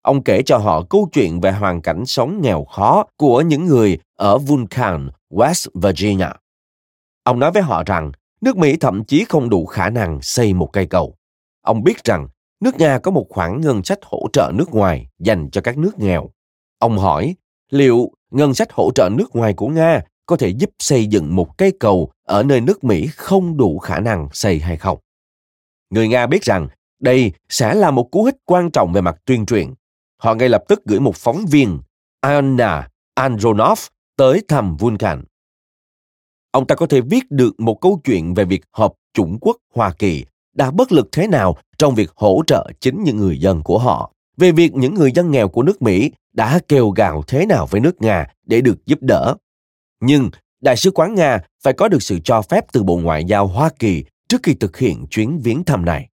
[0.03, 3.99] Ông kể cho họ câu chuyện về hoàn cảnh sống nghèo khó của những người
[4.17, 6.29] ở Vulcan, West Virginia.
[7.23, 10.71] Ông nói với họ rằng nước Mỹ thậm chí không đủ khả năng xây một
[10.73, 11.15] cây cầu.
[11.63, 12.29] Ông biết rằng
[12.61, 15.99] nước Nga có một khoản ngân sách hỗ trợ nước ngoài dành cho các nước
[15.99, 16.31] nghèo.
[16.79, 17.35] Ông hỏi,
[17.71, 21.59] liệu ngân sách hỗ trợ nước ngoài của Nga có thể giúp xây dựng một
[21.59, 24.99] cây cầu ở nơi nước Mỹ không đủ khả năng xây hay không?
[25.91, 26.69] Người Nga biết rằng
[27.01, 29.75] đây sẽ là một cú hích quan trọng về mặt tuyên truyền.
[30.23, 31.79] Họ ngay lập tức gửi một phóng viên,
[32.21, 33.79] Anna Andronov,
[34.17, 35.25] tới thăm Vulcan.
[36.51, 39.93] Ông ta có thể viết được một câu chuyện về việc Hợp Chủng Quốc Hoa
[39.99, 43.79] Kỳ đã bất lực thế nào trong việc hỗ trợ chính những người dân của
[43.79, 47.67] họ, về việc những người dân nghèo của nước Mỹ đã kêu gào thế nào
[47.71, 49.35] với nước Nga để được giúp đỡ.
[50.01, 50.31] Nhưng
[50.65, 53.71] Đại sứ quán Nga phải có được sự cho phép từ Bộ Ngoại giao Hoa
[53.79, 56.09] Kỳ trước khi thực hiện chuyến viếng thăm này.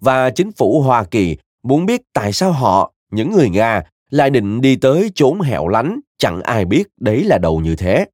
[0.00, 4.60] Và chính phủ Hoa Kỳ muốn biết tại sao họ, những người Nga, lại định
[4.60, 8.06] đi tới chốn hẻo lánh, chẳng ai biết đấy là đâu như thế.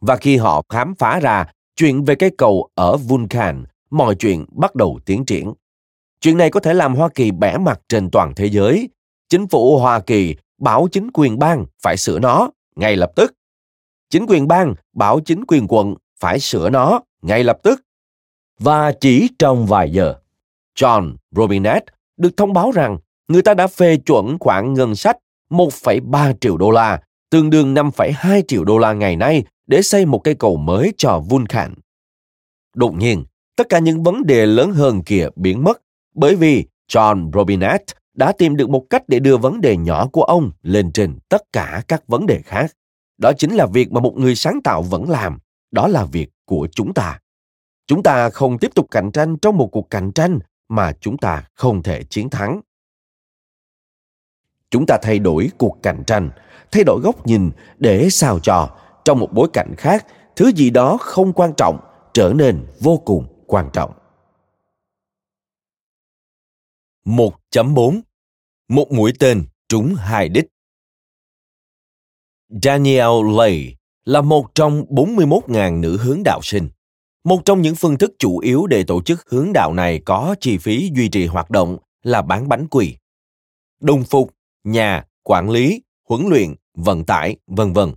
[0.00, 1.46] Và khi họ khám phá ra
[1.76, 5.52] chuyện về cây cầu ở Vulcan mọi chuyện bắt đầu tiến triển.
[6.20, 8.88] Chuyện này có thể làm Hoa Kỳ bẻ mặt trên toàn thế giới.
[9.28, 13.34] Chính phủ Hoa Kỳ bảo chính quyền bang phải sửa nó ngay lập tức.
[14.10, 17.82] Chính quyền bang bảo chính quyền quận phải sửa nó ngay lập tức.
[18.58, 20.14] Và chỉ trong vài giờ,
[20.78, 25.16] John Robinette được thông báo rằng người ta đã phê chuẩn khoản ngân sách
[25.50, 30.18] 1,3 triệu đô la, tương đương 5,2 triệu đô la ngày nay để xây một
[30.24, 31.74] cây cầu mới cho Vulcan.
[32.74, 33.24] Đột nhiên,
[33.56, 35.82] tất cả những vấn đề lớn hơn kia biến mất
[36.14, 37.84] bởi vì John Robinette
[38.16, 41.42] đã tìm được một cách để đưa vấn đề nhỏ của ông lên trên tất
[41.52, 42.72] cả các vấn đề khác.
[43.18, 45.38] Đó chính là việc mà một người sáng tạo vẫn làm,
[45.70, 47.20] đó là việc của chúng ta.
[47.86, 51.44] Chúng ta không tiếp tục cạnh tranh trong một cuộc cạnh tranh mà chúng ta
[51.54, 52.60] không thể chiến thắng.
[54.70, 56.30] Chúng ta thay đổi cuộc cạnh tranh,
[56.72, 60.96] thay đổi góc nhìn để sao cho trong một bối cảnh khác, thứ gì đó
[61.00, 61.78] không quan trọng
[62.14, 63.92] trở nên vô cùng quan trọng.
[67.06, 68.00] 1.4
[68.68, 70.46] Một mũi tên trúng hai đích
[72.62, 76.68] Danielle Lay là một trong 41.000 nữ hướng đạo sinh.
[77.24, 80.58] Một trong những phương thức chủ yếu để tổ chức hướng đạo này có chi
[80.58, 82.96] phí duy trì hoạt động là bán bánh quỳ.
[83.80, 87.94] Đồng phục, nhà, quản lý, huấn luyện, vận tải, vân vân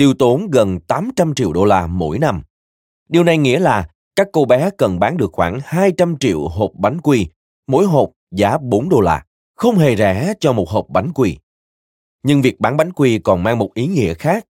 [0.00, 2.42] tiêu tốn gần 800 triệu đô la mỗi năm.
[3.08, 7.00] Điều này nghĩa là các cô bé cần bán được khoảng 200 triệu hộp bánh
[7.00, 7.28] quy,
[7.66, 9.24] mỗi hộp giá 4 đô la,
[9.56, 11.38] không hề rẻ cho một hộp bánh quy.
[12.22, 14.46] Nhưng việc bán bánh quy còn mang một ý nghĩa khác.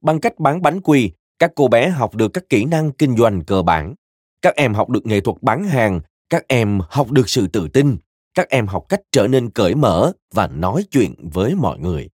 [0.00, 3.44] Bằng cách bán bánh quy, các cô bé học được các kỹ năng kinh doanh
[3.44, 3.94] cơ bản.
[4.42, 7.96] Các em học được nghệ thuật bán hàng, các em học được sự tự tin,
[8.34, 12.10] các em học cách trở nên cởi mở và nói chuyện với mọi người.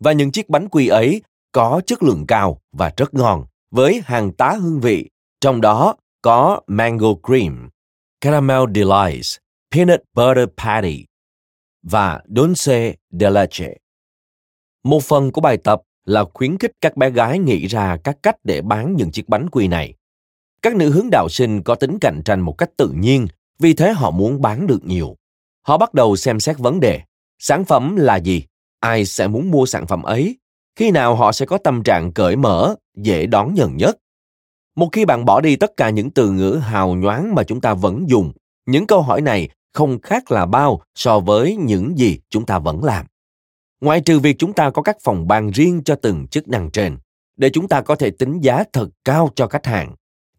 [0.00, 4.32] Và những chiếc bánh quy ấy có chất lượng cao và rất ngon với hàng
[4.32, 7.70] tá hương vị, trong đó có mango cream,
[8.20, 9.36] caramel delights,
[9.74, 11.04] peanut butter patty
[11.82, 13.74] và dulce de leche.
[14.84, 18.36] Một phần của bài tập là khuyến khích các bé gái nghĩ ra các cách
[18.44, 19.94] để bán những chiếc bánh quy này.
[20.62, 23.26] Các nữ hướng đạo sinh có tính cạnh tranh một cách tự nhiên,
[23.58, 25.16] vì thế họ muốn bán được nhiều.
[25.62, 27.00] Họ bắt đầu xem xét vấn đề.
[27.38, 28.44] Sản phẩm là gì?
[28.80, 30.38] Ai sẽ muốn mua sản phẩm ấy?
[30.76, 33.98] Khi nào họ sẽ có tâm trạng cởi mở, dễ đón nhận nhất?
[34.76, 37.74] Một khi bạn bỏ đi tất cả những từ ngữ hào nhoáng mà chúng ta
[37.74, 38.32] vẫn dùng,
[38.66, 42.84] những câu hỏi này không khác là bao so với những gì chúng ta vẫn
[42.84, 43.06] làm.
[43.80, 46.98] Ngoại trừ việc chúng ta có các phòng ban riêng cho từng chức năng trên,
[47.36, 49.94] để chúng ta có thể tính giá thật cao cho khách hàng.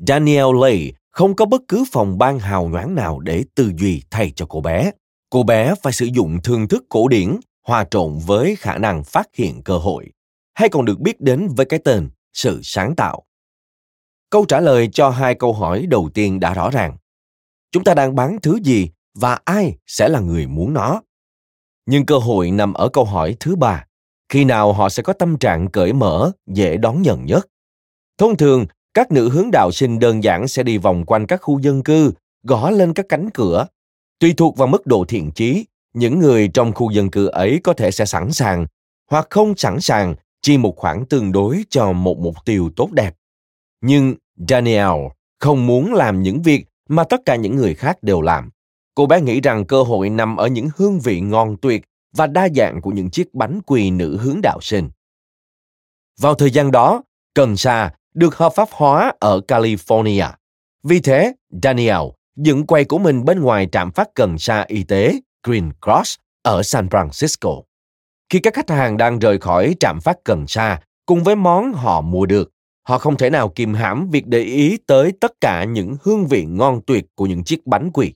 [0.07, 4.31] Daniel Lay không có bất cứ phòng ban hào nhoáng nào để tư duy thay
[4.35, 4.91] cho cô bé.
[5.29, 9.27] Cô bé phải sử dụng thương thức cổ điển hòa trộn với khả năng phát
[9.35, 10.09] hiện cơ hội
[10.53, 13.23] hay còn được biết đến với cái tên sự sáng tạo
[14.29, 16.97] câu trả lời cho hai câu hỏi đầu tiên đã rõ ràng
[17.71, 21.01] chúng ta đang bán thứ gì và ai sẽ là người muốn nó
[21.85, 23.85] nhưng cơ hội nằm ở câu hỏi thứ ba
[24.29, 27.47] khi nào họ sẽ có tâm trạng cởi mở, dễ đón nhận nhất
[28.17, 31.59] thông thường, các nữ hướng đạo sinh đơn giản sẽ đi vòng quanh các khu
[31.59, 33.67] dân cư, gõ lên các cánh cửa
[34.19, 37.73] tùy thuộc vào mức độ thiện chí, những người trong khu dân cư ấy có
[37.73, 38.65] thể sẽ sẵn sàng,
[39.11, 43.15] hoặc không sẵn sàng, chi một khoản tương đối cho một mục tiêu tốt đẹp.
[43.81, 44.15] Nhưng
[44.49, 45.07] Daniel
[45.39, 48.49] không muốn làm những việc mà tất cả những người khác đều làm.
[48.95, 51.83] Cô bé nghĩ rằng cơ hội nằm ở những hương vị ngon tuyệt
[52.15, 54.89] và đa dạng của những chiếc bánh quỳ nữ hướng đạo sinh.
[56.19, 57.03] Vào thời gian đó,
[57.33, 60.31] cần sa được hợp pháp hóa ở California.
[60.83, 62.01] Vì thế, Daniel
[62.35, 66.63] dựng quầy của mình bên ngoài trạm phát cần sa y tế Green Cross ở
[66.63, 67.61] San Francisco.
[68.29, 72.01] Khi các khách hàng đang rời khỏi trạm phát cần sa cùng với món họ
[72.01, 72.51] mua được,
[72.87, 76.45] họ không thể nào kìm hãm việc để ý tới tất cả những hương vị
[76.45, 78.13] ngon tuyệt của những chiếc bánh quỳ.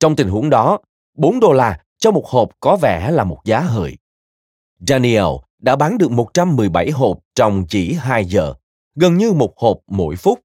[0.00, 0.78] Trong tình huống đó,
[1.16, 3.96] 4 đô la cho một hộp có vẻ là một giá hời.
[4.88, 5.24] Daniel
[5.58, 8.54] đã bán được 117 hộp trong chỉ 2 giờ,
[8.94, 10.40] gần như một hộp mỗi phút.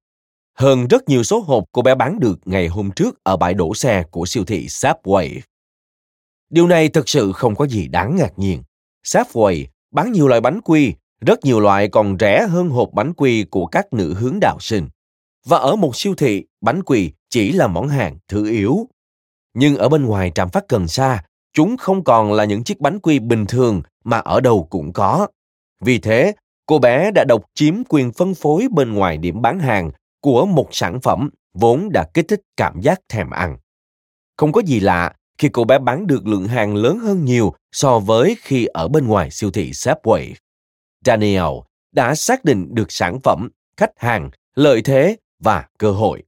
[0.54, 3.74] Hơn rất nhiều số hộp cô bé bán được ngày hôm trước ở bãi đổ
[3.74, 5.40] xe của siêu thị Subway.
[6.50, 8.64] Điều này thực sự không có gì đáng ngạc nhiên.
[9.06, 13.44] Safeway bán nhiều loại bánh quy, rất nhiều loại còn rẻ hơn hộp bánh quy
[13.44, 14.90] của các nữ hướng đạo sinh.
[15.46, 18.88] Và ở một siêu thị, bánh quy chỉ là món hàng thứ yếu.
[19.54, 23.00] Nhưng ở bên ngoài trạm phát cần sa, chúng không còn là những chiếc bánh
[23.00, 25.28] quy bình thường mà ở đâu cũng có.
[25.82, 26.34] Vì thế,
[26.66, 30.68] cô bé đã độc chiếm quyền phân phối bên ngoài điểm bán hàng của một
[30.72, 33.58] sản phẩm vốn đã kích thích cảm giác thèm ăn.
[34.38, 38.00] Không có gì lạ khi cô bé bán được lượng hàng lớn hơn nhiều so
[38.00, 40.34] với khi ở bên ngoài siêu thị Subway.
[41.06, 41.54] Daniel
[41.92, 46.24] đã xác định được sản phẩm, khách hàng, lợi thế và cơ hội.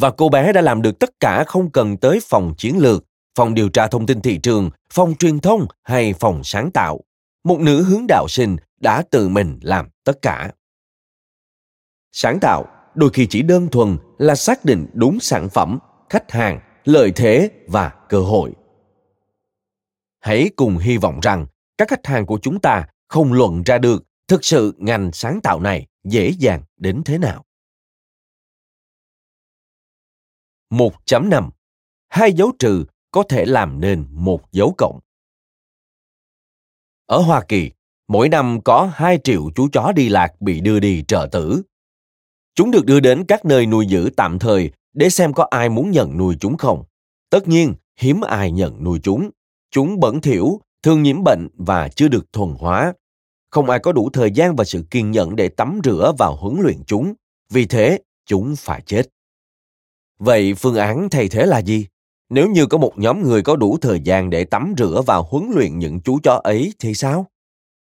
[0.00, 3.04] Và cô bé đã làm được tất cả không cần tới phòng chiến lược,
[3.34, 7.00] phòng điều tra thông tin thị trường, phòng truyền thông hay phòng sáng tạo.
[7.44, 10.50] Một nữ hướng đạo sinh đã tự mình làm tất cả.
[12.12, 15.78] Sáng tạo đôi khi chỉ đơn thuần là xác định đúng sản phẩm
[16.10, 18.52] khách hàng lợi thế và cơ hội
[20.26, 21.46] hãy cùng hy vọng rằng
[21.78, 25.60] các khách hàng của chúng ta không luận ra được thực sự ngành sáng tạo
[25.60, 27.44] này dễ dàng đến thế nào.
[30.70, 31.50] 1.5
[32.08, 35.00] Hai dấu trừ có thể làm nên một dấu cộng.
[37.06, 37.70] Ở Hoa Kỳ,
[38.08, 41.62] mỗi năm có 2 triệu chú chó đi lạc bị đưa đi trợ tử.
[42.54, 45.90] Chúng được đưa đến các nơi nuôi giữ tạm thời để xem có ai muốn
[45.90, 46.84] nhận nuôi chúng không.
[47.30, 49.30] Tất nhiên, hiếm ai nhận nuôi chúng.
[49.70, 52.92] Chúng bẩn thỉu, thường nhiễm bệnh và chưa được thuần hóa.
[53.50, 56.56] Không ai có đủ thời gian và sự kiên nhẫn để tắm rửa và huấn
[56.60, 57.14] luyện chúng.
[57.50, 59.02] Vì thế, chúng phải chết.
[60.18, 61.86] Vậy phương án thay thế là gì?
[62.30, 65.50] Nếu như có một nhóm người có đủ thời gian để tắm rửa và huấn
[65.54, 67.26] luyện những chú chó ấy thì sao?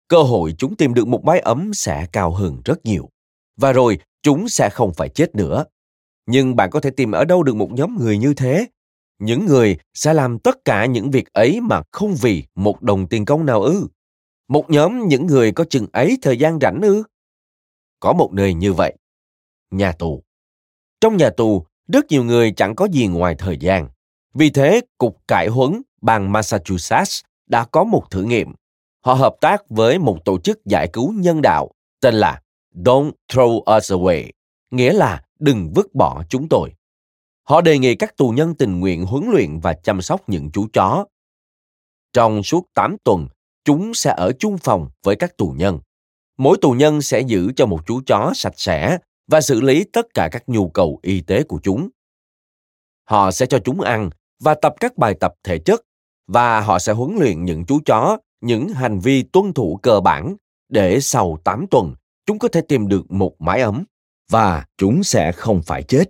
[0.08, 3.08] Cơ hội chúng tìm được một mái ấm sẽ cao hơn rất nhiều.
[3.56, 5.64] Và rồi, chúng sẽ không phải chết nữa.
[6.26, 8.66] Nhưng bạn có thể tìm ở đâu được một nhóm người như thế?
[9.18, 13.24] Những người sẽ làm tất cả những việc ấy mà không vì một đồng tiền
[13.24, 13.86] công nào ư?
[14.48, 17.02] Một nhóm những người có chừng ấy thời gian rảnh ư?
[18.00, 18.96] Có một nơi như vậy.
[19.70, 20.22] Nhà tù.
[21.00, 23.88] Trong nhà tù, rất nhiều người chẳng có gì ngoài thời gian.
[24.34, 28.54] Vì thế, Cục Cải huấn bang Massachusetts đã có một thử nghiệm.
[29.04, 32.42] Họ hợp tác với một tổ chức giải cứu nhân đạo tên là
[32.74, 34.30] Don't Throw Us Away,
[34.70, 36.72] nghĩa là đừng vứt bỏ chúng tôi.
[37.42, 40.66] Họ đề nghị các tù nhân tình nguyện huấn luyện và chăm sóc những chú
[40.72, 41.04] chó.
[42.12, 43.28] Trong suốt 8 tuần,
[43.64, 45.80] chúng sẽ ở chung phòng với các tù nhân.
[46.38, 50.06] Mỗi tù nhân sẽ giữ cho một chú chó sạch sẽ và xử lý tất
[50.14, 51.88] cả các nhu cầu y tế của chúng.
[53.04, 55.82] Họ sẽ cho chúng ăn và tập các bài tập thể chất,
[56.26, 60.36] và họ sẽ huấn luyện những chú chó, những hành vi tuân thủ cơ bản
[60.68, 61.94] để sau 8 tuần,
[62.26, 63.84] chúng có thể tìm được một mái ấm
[64.30, 66.04] và chúng sẽ không phải chết.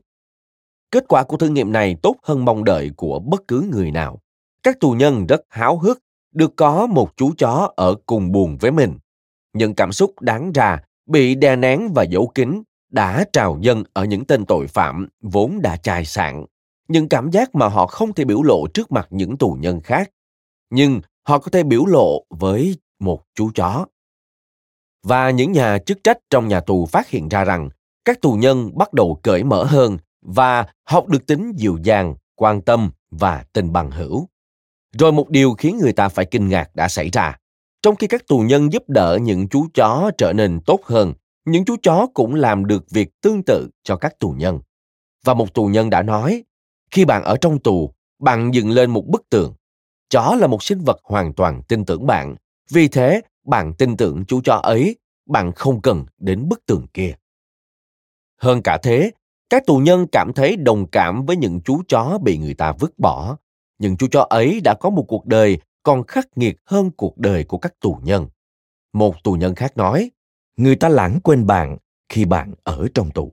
[0.90, 4.20] Kết quả của thử nghiệm này tốt hơn mong đợi của bất cứ người nào.
[4.62, 5.98] Các tù nhân rất háo hức
[6.35, 8.98] được có một chú chó ở cùng buồn với mình.
[9.53, 14.05] Những cảm xúc đáng ra bị đè nén và giấu kín đã trào dân ở
[14.05, 16.44] những tên tội phạm vốn đã chai sạn.
[16.88, 20.11] Những cảm giác mà họ không thể biểu lộ trước mặt những tù nhân khác.
[20.70, 23.87] Nhưng họ có thể biểu lộ với một chú chó.
[25.02, 27.68] Và những nhà chức trách trong nhà tù phát hiện ra rằng
[28.05, 32.61] các tù nhân bắt đầu cởi mở hơn và học được tính dịu dàng, quan
[32.62, 34.28] tâm và tình bằng hữu.
[34.98, 37.38] Rồi một điều khiến người ta phải kinh ngạc đã xảy ra.
[37.83, 41.64] Trong khi các tù nhân giúp đỡ những chú chó trở nên tốt hơn, những
[41.64, 44.61] chú chó cũng làm được việc tương tự cho các tù nhân.
[45.24, 46.44] Và một tù nhân đã nói,
[46.90, 49.55] khi bạn ở trong tù, bạn dựng lên một bức tường.
[50.09, 52.37] Chó là một sinh vật hoàn toàn tin tưởng bạn.
[52.70, 57.14] Vì thế, bạn tin tưởng chú chó ấy, bạn không cần đến bức tường kia.
[58.40, 59.11] Hơn cả thế,
[59.50, 62.98] các tù nhân cảm thấy đồng cảm với những chú chó bị người ta vứt
[62.98, 63.37] bỏ.
[63.78, 67.44] Những chú chó ấy đã có một cuộc đời còn khắc nghiệt hơn cuộc đời
[67.44, 68.26] của các tù nhân.
[68.92, 70.11] Một tù nhân khác nói,
[70.56, 71.76] người ta lãng quên bạn
[72.08, 73.32] khi bạn ở trong tù.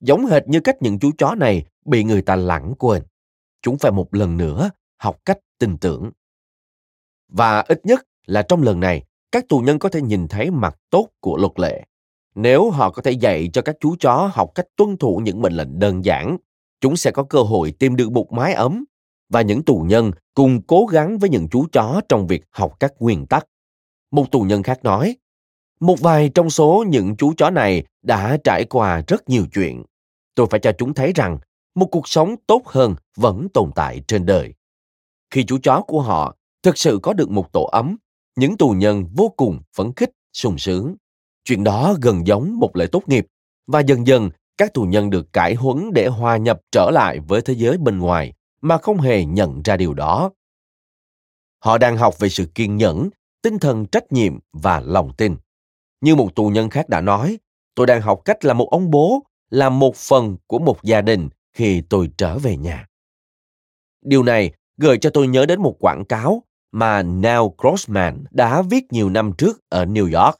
[0.00, 3.02] Giống hệt như cách những chú chó này bị người ta lãng quên.
[3.62, 6.10] Chúng phải một lần nữa học cách tin tưởng.
[7.28, 10.76] Và ít nhất là trong lần này, các tù nhân có thể nhìn thấy mặt
[10.90, 11.84] tốt của luật lệ.
[12.34, 15.52] Nếu họ có thể dạy cho các chú chó học cách tuân thủ những mệnh
[15.52, 16.36] lệnh đơn giản,
[16.80, 18.84] chúng sẽ có cơ hội tìm được một mái ấm
[19.28, 22.92] và những tù nhân cùng cố gắng với những chú chó trong việc học các
[22.98, 23.46] nguyên tắc.
[24.10, 25.16] Một tù nhân khác nói,
[25.80, 29.82] một vài trong số những chú chó này đã trải qua rất nhiều chuyện.
[30.34, 31.38] Tôi phải cho chúng thấy rằng
[31.74, 34.54] một cuộc sống tốt hơn vẫn tồn tại trên đời.
[35.30, 37.96] Khi chú chó của họ thực sự có được một tổ ấm,
[38.36, 40.96] những tù nhân vô cùng phấn khích, sung sướng.
[41.44, 43.26] Chuyện đó gần giống một lễ tốt nghiệp
[43.66, 47.40] và dần dần các tù nhân được cải huấn để hòa nhập trở lại với
[47.40, 50.30] thế giới bên ngoài mà không hề nhận ra điều đó.
[51.58, 53.08] Họ đang học về sự kiên nhẫn,
[53.42, 55.36] tinh thần trách nhiệm và lòng tin.
[56.00, 57.38] Như một tù nhân khác đã nói,
[57.74, 61.28] tôi đang học cách là một ông bố, là một phần của một gia đình
[61.52, 62.86] khi tôi trở về nhà.
[64.04, 66.42] Điều này gợi cho tôi nhớ đến một quảng cáo
[66.72, 70.36] mà Neil Grossman đã viết nhiều năm trước ở New York.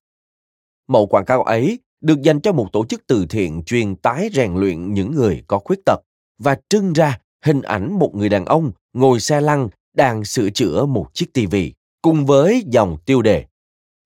[0.89, 4.55] Mẫu quảng cáo ấy được dành cho một tổ chức từ thiện chuyên tái rèn
[4.55, 6.01] luyện những người có khuyết tật
[6.39, 10.87] và trưng ra hình ảnh một người đàn ông ngồi xe lăn đang sửa chữa
[10.87, 13.45] một chiếc tivi cùng với dòng tiêu đề.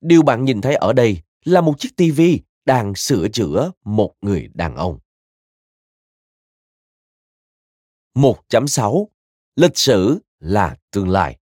[0.01, 4.49] Điều bạn nhìn thấy ở đây là một chiếc tivi đang sửa chữa một người
[4.55, 4.99] đàn ông.
[8.15, 9.07] 1.6
[9.57, 11.39] Lịch sử là tương lai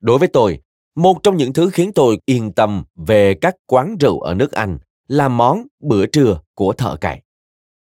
[0.00, 0.62] Đối với tôi,
[0.94, 4.78] một trong những thứ khiến tôi yên tâm về các quán rượu ở nước Anh
[5.08, 7.22] là món bữa trưa của thợ cày.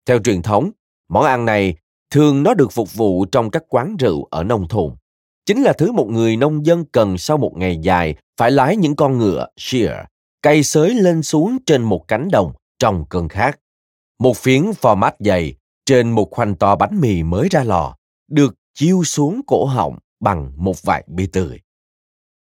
[0.06, 0.72] Theo truyền thống,
[1.10, 1.76] món ăn này
[2.10, 4.96] thường nó được phục vụ trong các quán rượu ở nông thôn.
[5.46, 8.96] Chính là thứ một người nông dân cần sau một ngày dài phải lái những
[8.96, 9.96] con ngựa shear,
[10.42, 13.60] cây sới lên xuống trên một cánh đồng trong cơn khát.
[14.20, 17.96] Một phiến format dày trên một khoanh to bánh mì mới ra lò
[18.28, 21.60] được chiêu xuống cổ họng bằng một vài bia tươi.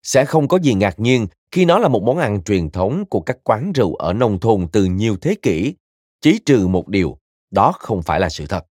[0.02, 3.20] Sẽ không có gì ngạc nhiên khi nó là một món ăn truyền thống của
[3.20, 5.74] các quán rượu ở nông thôn từ nhiều thế kỷ,
[6.20, 7.18] chỉ trừ một điều,
[7.50, 8.66] đó không phải là sự thật.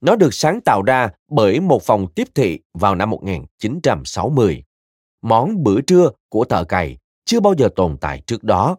[0.00, 4.64] Nó được sáng tạo ra bởi một phòng tiếp thị vào năm 1960.
[5.22, 8.76] Món bữa trưa của thợ cày chưa bao giờ tồn tại trước đó.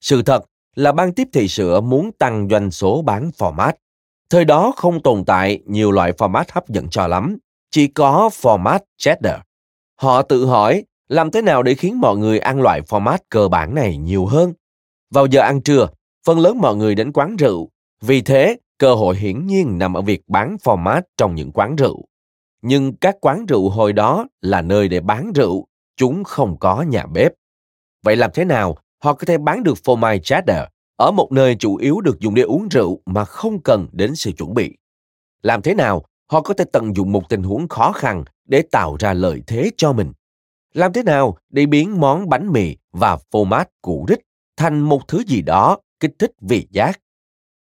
[0.00, 0.44] Sự thật
[0.76, 3.72] là ban tiếp thị sữa muốn tăng doanh số bán format.
[4.30, 7.38] Thời đó không tồn tại nhiều loại format hấp dẫn cho lắm,
[7.70, 9.40] chỉ có format cheddar.
[10.00, 13.74] Họ tự hỏi làm thế nào để khiến mọi người ăn loại format cơ bản
[13.74, 14.52] này nhiều hơn.
[15.10, 15.88] Vào giờ ăn trưa,
[16.26, 17.68] phần lớn mọi người đến quán rượu.
[18.02, 22.04] Vì thế, cơ hội hiển nhiên nằm ở việc bán format trong những quán rượu.
[22.62, 27.06] Nhưng các quán rượu hồi đó là nơi để bán rượu, chúng không có nhà
[27.06, 27.32] bếp.
[28.02, 30.64] Vậy làm thế nào họ có thể bán được phô mai cheddar
[30.96, 34.32] ở một nơi chủ yếu được dùng để uống rượu mà không cần đến sự
[34.32, 34.76] chuẩn bị?
[35.42, 38.96] Làm thế nào họ có thể tận dụng một tình huống khó khăn để tạo
[39.00, 40.12] ra lợi thế cho mình?
[40.74, 44.20] Làm thế nào để biến món bánh mì và phô mát cũ rích
[44.56, 47.00] thành một thứ gì đó kích thích vị giác?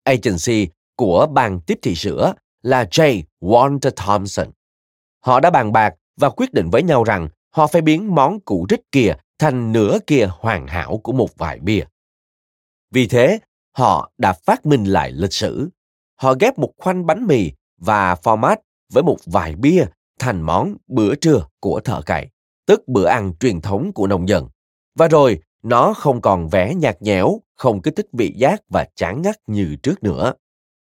[0.04, 3.24] Agency của ban tiếp thị sữa là J.
[3.42, 4.48] Walter Thompson.
[5.20, 8.66] Họ đã bàn bạc và quyết định với nhau rằng họ phải biến món củ
[8.70, 11.84] rích kia thành nửa kia hoàn hảo của một vài bia.
[12.92, 13.40] Vì thế,
[13.78, 15.70] họ đã phát minh lại lịch sử.
[16.16, 18.58] Họ ghép một khoanh bánh mì và format
[18.94, 19.86] với một vài bia
[20.20, 22.30] thành món bữa trưa của thợ cày,
[22.66, 24.48] tức bữa ăn truyền thống của nông dân.
[24.96, 29.22] Và rồi, nó không còn vẻ nhạt nhẽo, không kích thích vị giác và chán
[29.22, 30.34] ngắt như trước nữa.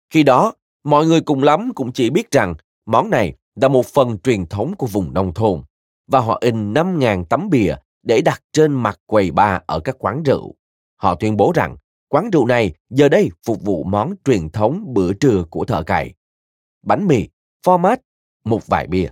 [0.09, 4.17] Khi đó, mọi người cùng lắm cũng chỉ biết rằng món này là một phần
[4.19, 5.63] truyền thống của vùng nông thôn
[6.07, 10.23] và họ in 5.000 tấm bìa để đặt trên mặt quầy bar ở các quán
[10.23, 10.55] rượu.
[10.95, 11.77] Họ tuyên bố rằng
[12.07, 16.13] quán rượu này giờ đây phục vụ món truyền thống bữa trưa của thợ cày.
[16.83, 17.27] Bánh mì,
[17.65, 17.97] format,
[18.43, 19.09] một vài bia.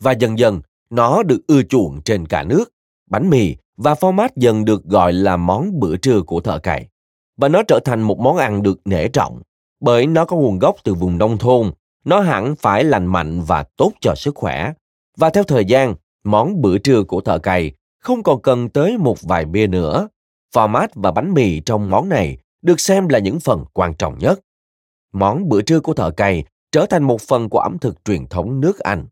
[0.00, 0.60] Và dần dần,
[0.90, 2.64] nó được ưa chuộng trên cả nước.
[3.10, 6.88] Bánh mì và format dần được gọi là món bữa trưa của thợ cày.
[7.36, 9.42] Và nó trở thành một món ăn được nể trọng
[9.80, 11.72] bởi nó có nguồn gốc từ vùng nông thôn,
[12.04, 14.72] nó hẳn phải lành mạnh và tốt cho sức khỏe.
[15.16, 15.94] Và theo thời gian,
[16.24, 20.08] món bữa trưa của thợ cày không còn cần tới một vài bia nữa.
[20.54, 24.40] Format và bánh mì trong món này được xem là những phần quan trọng nhất.
[25.12, 28.60] Món bữa trưa của thợ cày trở thành một phần của ẩm thực truyền thống
[28.60, 29.06] nước Anh,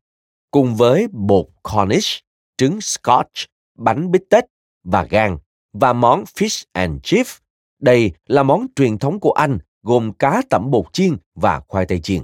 [0.50, 2.24] cùng với bột Cornish,
[2.57, 3.44] trứng Scotch,
[3.78, 4.44] bánh bít tết
[4.84, 5.38] và gan
[5.72, 7.36] và món fish and chips.
[7.80, 12.00] Đây là món truyền thống của Anh gồm cá tẩm bột chiên và khoai tây
[12.00, 12.22] chiên.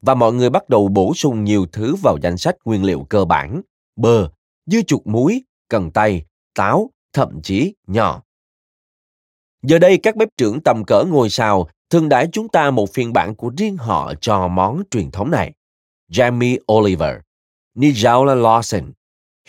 [0.00, 3.24] Và mọi người bắt đầu bổ sung nhiều thứ vào danh sách nguyên liệu cơ
[3.24, 3.62] bản,
[3.96, 4.30] bơ,
[4.66, 6.24] dưa chuột muối, cần tây,
[6.54, 8.22] táo, thậm chí nhỏ.
[9.62, 13.12] Giờ đây các bếp trưởng tầm cỡ ngôi sao thường đãi chúng ta một phiên
[13.12, 15.52] bản của riêng họ cho món truyền thống này.
[16.10, 17.16] Jamie Oliver,
[17.74, 18.92] Nigella Lawson,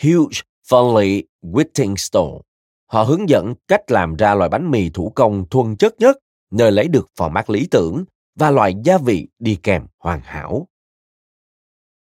[0.02, 0.30] Hugh
[0.68, 2.40] Foley Whittingstall.
[2.86, 6.16] Họ hướng dẫn cách làm ra loại bánh mì thủ công thuần chất nhất
[6.50, 10.68] nơi lấy được format lý tưởng và loại gia vị đi kèm hoàn hảo.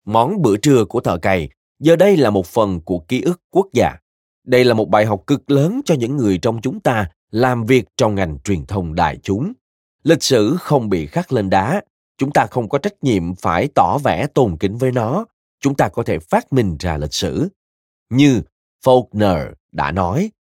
[0.05, 1.49] Món bữa trưa của thợ cày
[1.79, 3.95] giờ đây là một phần của ký ức quốc gia.
[4.43, 7.85] Đây là một bài học cực lớn cho những người trong chúng ta làm việc
[7.97, 9.53] trong ngành truyền thông đại chúng.
[10.03, 11.81] Lịch sử không bị khắc lên đá,
[12.17, 15.25] chúng ta không có trách nhiệm phải tỏ vẻ tôn kính với nó,
[15.59, 17.49] chúng ta có thể phát minh ra lịch sử.
[18.09, 18.41] Như
[18.85, 20.31] Faulkner đã nói,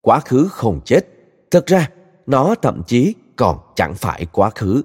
[0.00, 1.06] quá khứ không chết,
[1.50, 1.90] thật ra
[2.26, 4.82] nó thậm chí còn chẳng phải quá khứ.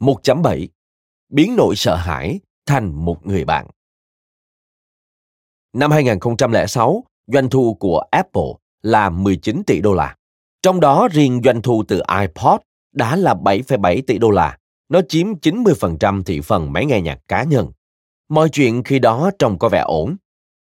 [0.00, 0.66] 1.7
[1.30, 3.66] Biến nỗi sợ hãi thành một người bạn
[5.72, 8.52] Năm 2006, doanh thu của Apple
[8.82, 10.16] là 19 tỷ đô la.
[10.62, 12.60] Trong đó riêng doanh thu từ iPod
[12.92, 14.58] đã là 7,7 tỷ đô la.
[14.88, 17.72] Nó chiếm 90% thị phần máy nghe nhạc cá nhân.
[18.28, 20.16] Mọi chuyện khi đó trông có vẻ ổn.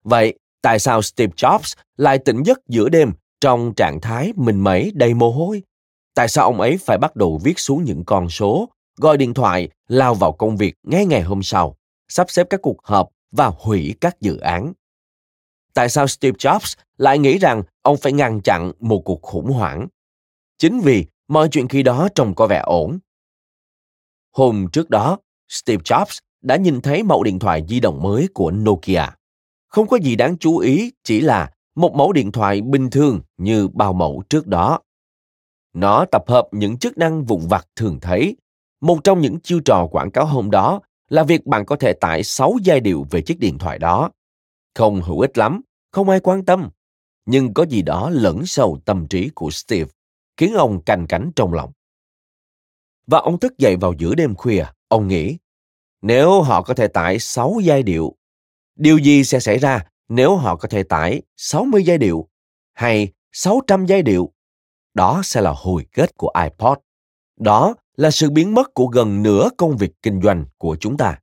[0.03, 4.91] Vậy, tại sao Steve Jobs lại tỉnh giấc giữa đêm trong trạng thái mình mẩy
[4.93, 5.64] đầy mồ hôi.
[6.16, 9.70] Tại sao ông ấy phải bắt đầu viết xuống những con số, gọi điện thoại,
[9.88, 11.76] lao vào công việc ngay ngày hôm sau,
[12.08, 14.74] sắp xếp các cuộc họp và hủy các dự án?
[15.74, 19.88] Tại sao Steve Jobs lại nghĩ rằng ông phải ngăn chặn một cuộc khủng hoảng?
[20.58, 23.00] Chính vì mọi chuyện khi đó trông có vẻ ổn.
[24.32, 25.18] Hôm trước đó,
[25.50, 29.06] Steve Jobs đã nhìn thấy mẫu điện thoại di động mới của Nokia.
[29.68, 33.68] Không có gì đáng chú ý, chỉ là một mẫu điện thoại bình thường như
[33.68, 34.80] bao mẫu trước đó.
[35.74, 38.36] Nó tập hợp những chức năng vụn vặt thường thấy.
[38.82, 42.23] Một trong những chiêu trò quảng cáo hôm đó là việc bạn có thể tải
[42.23, 44.11] 6 giai điệu về chiếc điện thoại đó.
[44.75, 45.61] Không hữu ích lắm,
[45.91, 46.69] không ai quan tâm.
[47.25, 49.91] Nhưng có gì đó lẫn sâu tâm trí của Steve,
[50.38, 51.71] khiến ông canh cánh trong lòng.
[53.07, 55.38] Và ông thức dậy vào giữa đêm khuya, ông nghĩ,
[56.01, 58.15] nếu họ có thể tải 6 giai điệu,
[58.75, 62.27] điều gì sẽ xảy ra nếu họ có thể tải 60 giai điệu
[62.73, 64.34] hay 600 giai điệu?
[64.93, 66.77] Đó sẽ là hồi kết của iPod.
[67.39, 71.20] Đó là sự biến mất của gần nửa công việc kinh doanh của chúng ta.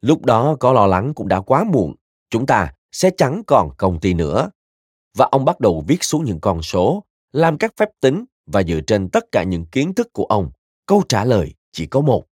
[0.00, 1.94] Lúc đó có lo lắng cũng đã quá muộn,
[2.30, 4.50] chúng ta sẽ chẳng còn công ty nữa.
[5.16, 8.80] Và ông bắt đầu viết xuống những con số, làm các phép tính và dựa
[8.86, 10.50] trên tất cả những kiến thức của ông,
[10.86, 12.24] câu trả lời chỉ có một.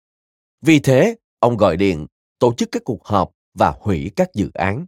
[0.62, 2.08] Vì thế, ông gọi điện,
[2.40, 4.86] tổ chức các cuộc họp và hủy các dự án.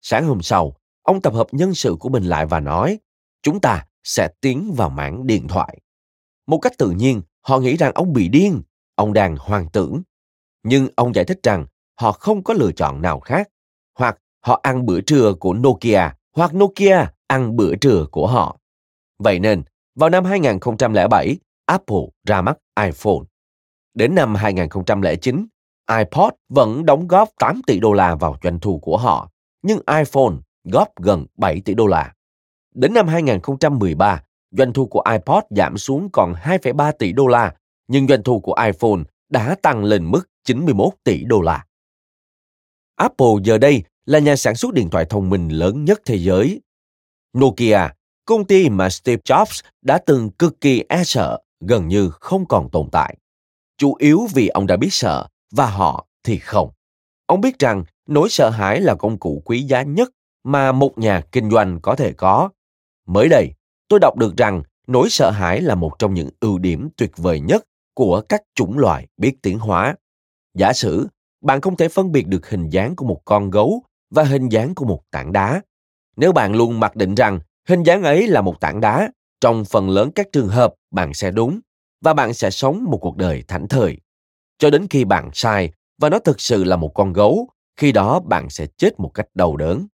[0.00, 2.98] Sáng hôm sau, ông tập hợp nhân sự của mình lại và nói,
[3.42, 5.78] chúng ta sẽ tiến vào mảng điện thoại.
[6.46, 8.62] Một cách tự nhiên, họ nghĩ rằng ông bị điên,
[8.94, 10.02] ông đang hoang tưởng.
[10.62, 11.66] Nhưng ông giải thích rằng
[12.00, 13.48] họ không có lựa chọn nào khác,
[13.98, 18.56] hoặc họ ăn bữa trưa của Nokia, hoặc Nokia ăn bữa trưa của họ.
[19.18, 19.62] Vậy nên,
[19.94, 21.36] vào năm 2007,
[21.66, 23.24] Apple ra mắt iPhone.
[23.94, 25.46] Đến năm 2009,
[25.98, 29.30] iPod vẫn đóng góp 8 tỷ đô la vào doanh thu của họ,
[29.62, 30.34] nhưng iPhone
[30.64, 32.12] góp gần 7 tỷ đô la.
[32.74, 34.22] Đến năm 2013,
[34.52, 37.54] doanh thu của iPod giảm xuống còn 2,3 tỷ đô la,
[37.88, 41.64] nhưng doanh thu của iPhone đã tăng lên mức 91 tỷ đô la.
[42.96, 46.60] Apple giờ đây là nhà sản xuất điện thoại thông minh lớn nhất thế giới.
[47.38, 47.80] Nokia,
[48.24, 52.68] công ty mà Steve Jobs đã từng cực kỳ e sợ, gần như không còn
[52.70, 53.16] tồn tại.
[53.78, 56.70] Chủ yếu vì ông đã biết sợ và họ thì không.
[57.26, 60.10] Ông biết rằng nỗi sợ hãi là công cụ quý giá nhất
[60.44, 62.50] mà một nhà kinh doanh có thể có.
[63.06, 63.52] Mới đây,
[63.92, 67.40] tôi đọc được rằng nỗi sợ hãi là một trong những ưu điểm tuyệt vời
[67.40, 67.64] nhất
[67.94, 69.94] của các chủng loài biết tiến hóa.
[70.54, 71.08] Giả sử
[71.42, 74.74] bạn không thể phân biệt được hình dáng của một con gấu và hình dáng
[74.74, 75.62] của một tảng đá.
[76.16, 79.90] Nếu bạn luôn mặc định rằng hình dáng ấy là một tảng đá, trong phần
[79.90, 81.60] lớn các trường hợp bạn sẽ đúng
[82.00, 83.96] và bạn sẽ sống một cuộc đời thảnh thơi.
[84.58, 88.20] Cho đến khi bạn sai và nó thực sự là một con gấu, khi đó
[88.20, 89.86] bạn sẽ chết một cách đau đớn.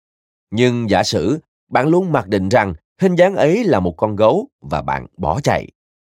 [0.51, 1.38] Nhưng giả sử
[1.70, 5.40] bạn luôn mặc định rằng hình dáng ấy là một con gấu và bạn bỏ
[5.40, 5.68] chạy.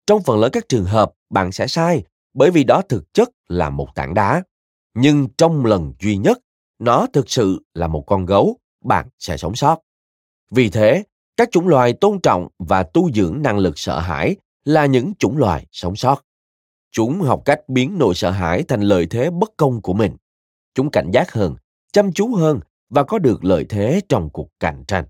[0.07, 2.03] Trong phần lớn các trường hợp, bạn sẽ sai
[2.35, 4.43] bởi vì đó thực chất là một tảng đá.
[4.95, 6.39] Nhưng trong lần duy nhất,
[6.79, 9.79] nó thực sự là một con gấu, bạn sẽ sống sót.
[10.51, 11.03] Vì thế,
[11.37, 15.39] các chủng loài tôn trọng và tu dưỡng năng lực sợ hãi là những chủng
[15.39, 16.25] loài sống sót.
[16.93, 20.17] Chúng học cách biến nỗi sợ hãi thành lợi thế bất công của mình.
[20.75, 21.57] Chúng cảnh giác hơn,
[21.93, 22.61] chăm chú hơn
[22.91, 25.05] và có được lợi thế trong cuộc cạnh tranh.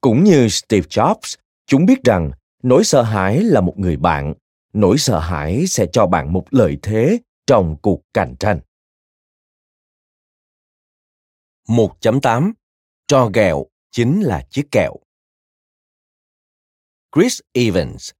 [0.00, 1.36] Cũng như Steve Jobs,
[1.66, 2.30] chúng biết rằng
[2.62, 4.34] nỗi sợ hãi là một người bạn,
[4.72, 8.60] nỗi sợ hãi sẽ cho bạn một lợi thế trong cuộc cạnh tranh.
[11.68, 12.52] 1.8
[13.06, 14.96] cho kẹo chính là chiếc kẹo.
[17.16, 18.10] Chris Evans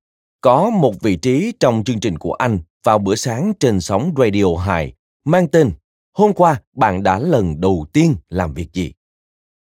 [0.40, 4.56] có một vị trí trong chương trình của anh vào bữa sáng trên sóng Radio
[4.56, 5.72] 2 mang tên
[6.12, 8.92] Hôm qua bạn đã lần đầu tiên làm việc gì?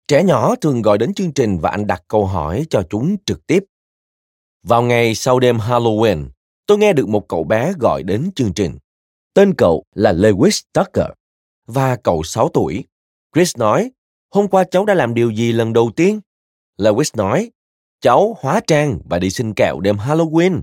[0.08, 3.46] Trẻ nhỏ thường gọi đến chương trình và anh đặt câu hỏi cho chúng trực
[3.46, 3.64] tiếp.
[4.62, 6.28] Vào ngày sau đêm Halloween,
[6.66, 8.78] tôi nghe được một cậu bé gọi đến chương trình.
[9.34, 11.06] Tên cậu là Lewis Tucker
[11.66, 12.84] và cậu 6 tuổi.
[13.34, 13.90] Chris nói,
[14.30, 16.20] hôm qua cháu đã làm điều gì lần đầu tiên?
[16.78, 17.50] Lewis nói,
[18.00, 20.62] cháu hóa trang và đi xin kẹo đêm Halloween.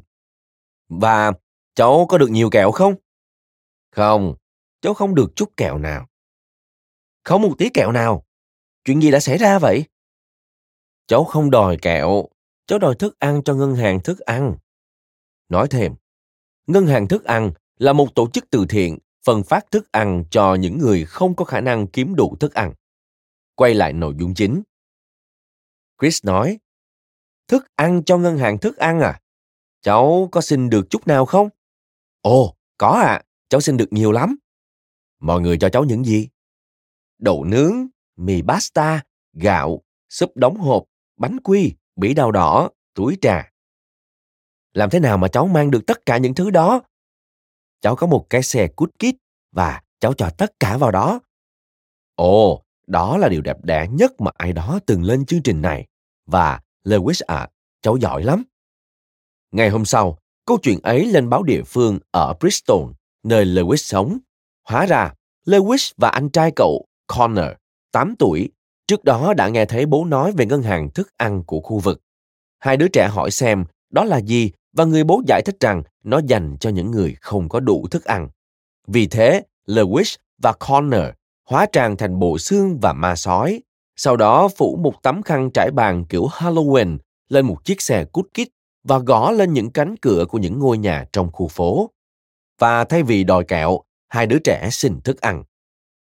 [0.89, 1.31] Và
[1.75, 2.95] cháu có được nhiều kẹo không?
[3.91, 4.35] Không,
[4.81, 6.07] cháu không được chút kẹo nào.
[7.23, 8.25] Không một tí kẹo nào.
[8.85, 9.85] Chuyện gì đã xảy ra vậy?
[11.07, 12.25] Cháu không đòi kẹo,
[12.65, 14.55] cháu đòi thức ăn cho ngân hàng thức ăn.
[15.49, 15.95] Nói thêm,
[16.67, 20.55] ngân hàng thức ăn là một tổ chức từ thiện phân phát thức ăn cho
[20.55, 22.73] những người không có khả năng kiếm đủ thức ăn.
[23.55, 24.61] Quay lại nội dung chính.
[26.01, 26.59] Chris nói,
[27.47, 29.21] thức ăn cho ngân hàng thức ăn à?
[29.81, 31.49] Cháu có xin được chút nào không?
[32.21, 34.35] Ồ, có ạ, à, cháu xin được nhiều lắm.
[35.19, 36.27] Mọi người cho cháu những gì?
[37.17, 39.03] Đậu nướng, mì pasta,
[39.33, 40.83] gạo, súp đóng hộp,
[41.17, 43.49] bánh quy, bỉ đào đỏ, túi trà.
[44.73, 46.81] Làm thế nào mà cháu mang được tất cả những thứ đó?
[47.81, 49.15] Cháu có một cái xe cút kít
[49.51, 51.19] và cháu cho tất cả vào đó.
[52.15, 55.87] Ồ, đó là điều đẹp đẽ nhất mà ai đó từng lên chương trình này.
[56.25, 57.49] Và Lewis ạ, à,
[57.81, 58.43] cháu giỏi lắm.
[59.51, 62.91] Ngày hôm sau, câu chuyện ấy lên báo địa phương ở Bristol,
[63.23, 64.17] nơi Lewis sống.
[64.69, 65.13] Hóa ra,
[65.45, 67.49] Lewis và anh trai cậu, Connor,
[67.93, 68.49] 8 tuổi,
[68.87, 72.01] trước đó đã nghe thấy bố nói về ngân hàng thức ăn của khu vực.
[72.59, 76.21] Hai đứa trẻ hỏi xem đó là gì và người bố giải thích rằng nó
[76.27, 78.29] dành cho những người không có đủ thức ăn.
[78.87, 81.05] Vì thế, Lewis và Connor
[81.49, 83.61] hóa trang thành bộ xương và ma sói,
[83.95, 86.97] sau đó phủ một tấm khăn trải bàn kiểu Halloween
[87.29, 88.47] lên một chiếc xe cút kít
[88.83, 91.89] và gõ lên những cánh cửa của những ngôi nhà trong khu phố.
[92.59, 93.79] Và thay vì đòi kẹo,
[94.09, 95.43] hai đứa trẻ xin thức ăn.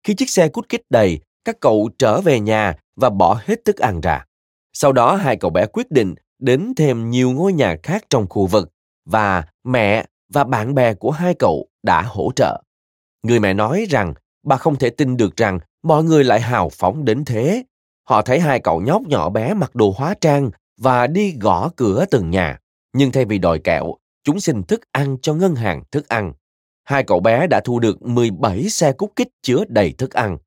[0.03, 3.76] Khi chiếc xe cút kít đầy, các cậu trở về nhà và bỏ hết thức
[3.76, 4.24] ăn ra.
[4.72, 8.46] Sau đó hai cậu bé quyết định đến thêm nhiều ngôi nhà khác trong khu
[8.46, 8.70] vực
[9.07, 12.62] và mẹ và bạn bè của hai cậu đã hỗ trợ.
[13.22, 14.14] Người mẹ nói rằng
[14.46, 17.62] bà không thể tin được rằng mọi người lại hào phóng đến thế.
[18.09, 22.05] Họ thấy hai cậu nhóc nhỏ bé mặc đồ hóa trang và đi gõ cửa
[22.11, 22.59] từng nhà.
[22.92, 23.94] Nhưng thay vì đòi kẹo,
[24.24, 26.32] chúng xin thức ăn cho ngân hàng thức ăn.
[26.84, 30.38] Hai cậu bé đã thu được 17 xe cút kích chứa đầy thức ăn.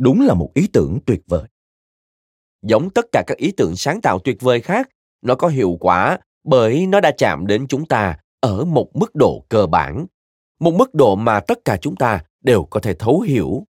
[0.00, 1.48] Đúng là một ý tưởng tuyệt vời.
[2.62, 4.88] Giống tất cả các ý tưởng sáng tạo tuyệt vời khác,
[5.22, 9.44] nó có hiệu quả bởi nó đã chạm đến chúng ta ở một mức độ
[9.48, 10.06] cơ bản,
[10.60, 13.66] một mức độ mà tất cả chúng ta đều có thể thấu hiểu.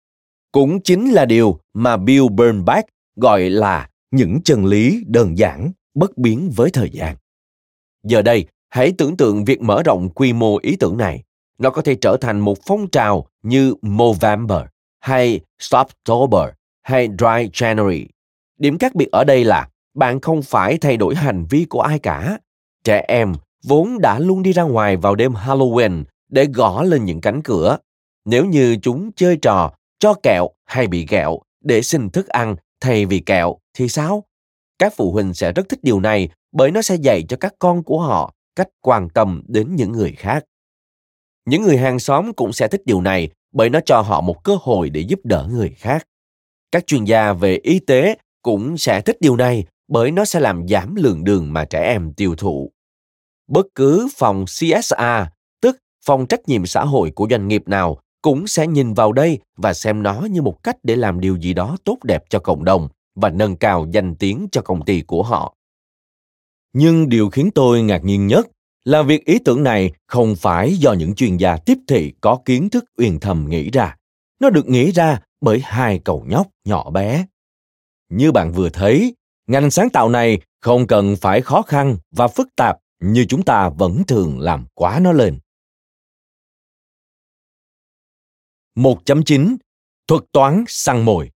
[0.52, 2.84] Cũng chính là điều mà Bill Bernbach
[3.16, 7.16] gọi là những chân lý đơn giản, bất biến với thời gian.
[8.02, 11.22] Giờ đây, hãy tưởng tượng việc mở rộng quy mô ý tưởng này.
[11.58, 14.62] Nó có thể trở thành một phong trào như Movember
[15.00, 16.48] hay Stoptober
[16.82, 18.06] hay Dry January.
[18.58, 21.98] Điểm khác biệt ở đây là bạn không phải thay đổi hành vi của ai
[21.98, 22.38] cả.
[22.84, 23.32] Trẻ em
[23.64, 27.78] vốn đã luôn đi ra ngoài vào đêm Halloween để gõ lên những cánh cửa.
[28.24, 33.06] Nếu như chúng chơi trò cho kẹo hay bị kẹo để xin thức ăn thay
[33.06, 34.24] vì kẹo thì sao?
[34.78, 37.82] Các phụ huynh sẽ rất thích điều này bởi nó sẽ dạy cho các con
[37.82, 40.44] của họ cách quan tâm đến những người khác.
[41.46, 44.56] Những người hàng xóm cũng sẽ thích điều này bởi nó cho họ một cơ
[44.60, 46.06] hội để giúp đỡ người khác.
[46.72, 50.68] Các chuyên gia về y tế cũng sẽ thích điều này bởi nó sẽ làm
[50.68, 52.72] giảm lượng đường mà trẻ em tiêu thụ.
[53.48, 55.30] Bất cứ phòng CSA,
[55.60, 55.76] tức
[56.06, 59.74] phòng trách nhiệm xã hội của doanh nghiệp nào cũng sẽ nhìn vào đây và
[59.74, 62.88] xem nó như một cách để làm điều gì đó tốt đẹp cho cộng đồng
[63.14, 65.54] và nâng cao danh tiếng cho công ty của họ.
[66.72, 68.46] Nhưng điều khiến tôi ngạc nhiên nhất
[68.84, 72.70] là việc ý tưởng này không phải do những chuyên gia tiếp thị có kiến
[72.70, 73.96] thức uyên thầm nghĩ ra.
[74.40, 77.26] Nó được nghĩ ra bởi hai cậu nhóc nhỏ bé.
[78.08, 79.14] Như bạn vừa thấy,
[79.46, 83.68] ngành sáng tạo này không cần phải khó khăn và phức tạp như chúng ta
[83.68, 85.38] vẫn thường làm quá nó lên.
[88.76, 89.56] 1.9
[90.06, 91.30] Thuật toán săn mồi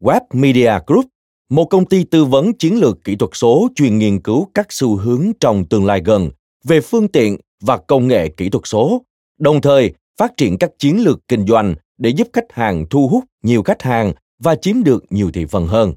[0.00, 1.06] Web Media Group,
[1.50, 4.96] một công ty tư vấn chiến lược kỹ thuật số chuyên nghiên cứu các xu
[4.96, 6.30] hướng trong tương lai gần
[6.64, 9.02] về phương tiện và công nghệ kỹ thuật số,
[9.38, 13.24] đồng thời phát triển các chiến lược kinh doanh để giúp khách hàng thu hút
[13.42, 15.94] nhiều khách hàng và chiếm được nhiều thị phần hơn.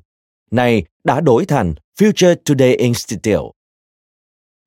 [0.52, 3.52] Này đã đổi thành Future Today Institute.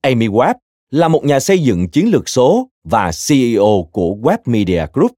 [0.00, 0.54] Amy Webb
[0.90, 5.12] là một nhà xây dựng chiến lược số và CEO của Web Media Group.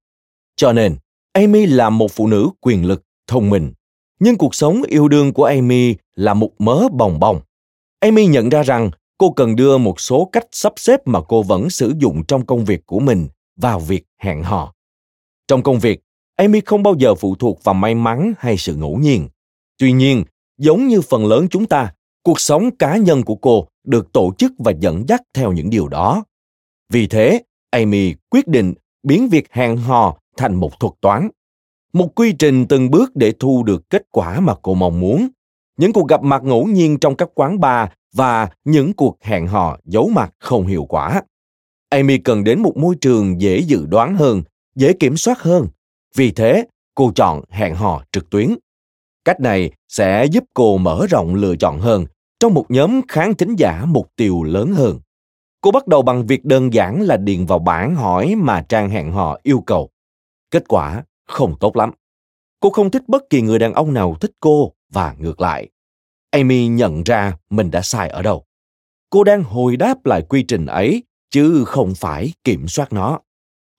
[0.56, 0.96] Cho nên,
[1.32, 3.72] Amy là một phụ nữ quyền lực, thông minh.
[4.20, 7.40] Nhưng cuộc sống yêu đương của Amy là một mớ bồng bồng.
[8.00, 11.70] Amy nhận ra rằng cô cần đưa một số cách sắp xếp mà cô vẫn
[11.70, 14.74] sử dụng trong công việc của mình vào việc hẹn hò.
[15.48, 16.00] Trong công việc,
[16.36, 19.28] Amy không bao giờ phụ thuộc vào may mắn hay sự ngẫu nhiên.
[19.78, 20.24] Tuy nhiên,
[20.58, 21.92] giống như phần lớn chúng ta,
[22.22, 25.88] cuộc sống cá nhân của cô được tổ chức và dẫn dắt theo những điều
[25.88, 26.24] đó.
[26.92, 31.28] Vì thế, Amy quyết định biến việc hẹn hò thành một thuật toán.
[31.92, 35.28] Một quy trình từng bước để thu được kết quả mà cô mong muốn.
[35.76, 39.78] Những cuộc gặp mặt ngẫu nhiên trong các quán bar và những cuộc hẹn hò
[39.84, 41.22] giấu mặt không hiệu quả.
[41.88, 44.42] Amy cần đến một môi trường dễ dự đoán hơn,
[44.74, 45.66] dễ kiểm soát hơn.
[46.14, 48.54] Vì thế, cô chọn hẹn hò trực tuyến.
[49.24, 52.06] Cách này sẽ giúp cô mở rộng lựa chọn hơn
[52.40, 55.00] trong một nhóm khán thính giả mục tiêu lớn hơn.
[55.60, 59.12] Cô bắt đầu bằng việc đơn giản là điền vào bảng hỏi mà trang hẹn
[59.12, 59.90] hò yêu cầu.
[60.50, 61.90] Kết quả không tốt lắm.
[62.60, 65.68] Cô không thích bất kỳ người đàn ông nào thích cô và ngược lại.
[66.30, 68.44] Amy nhận ra mình đã sai ở đâu.
[69.10, 73.20] Cô đang hồi đáp lại quy trình ấy, chứ không phải kiểm soát nó.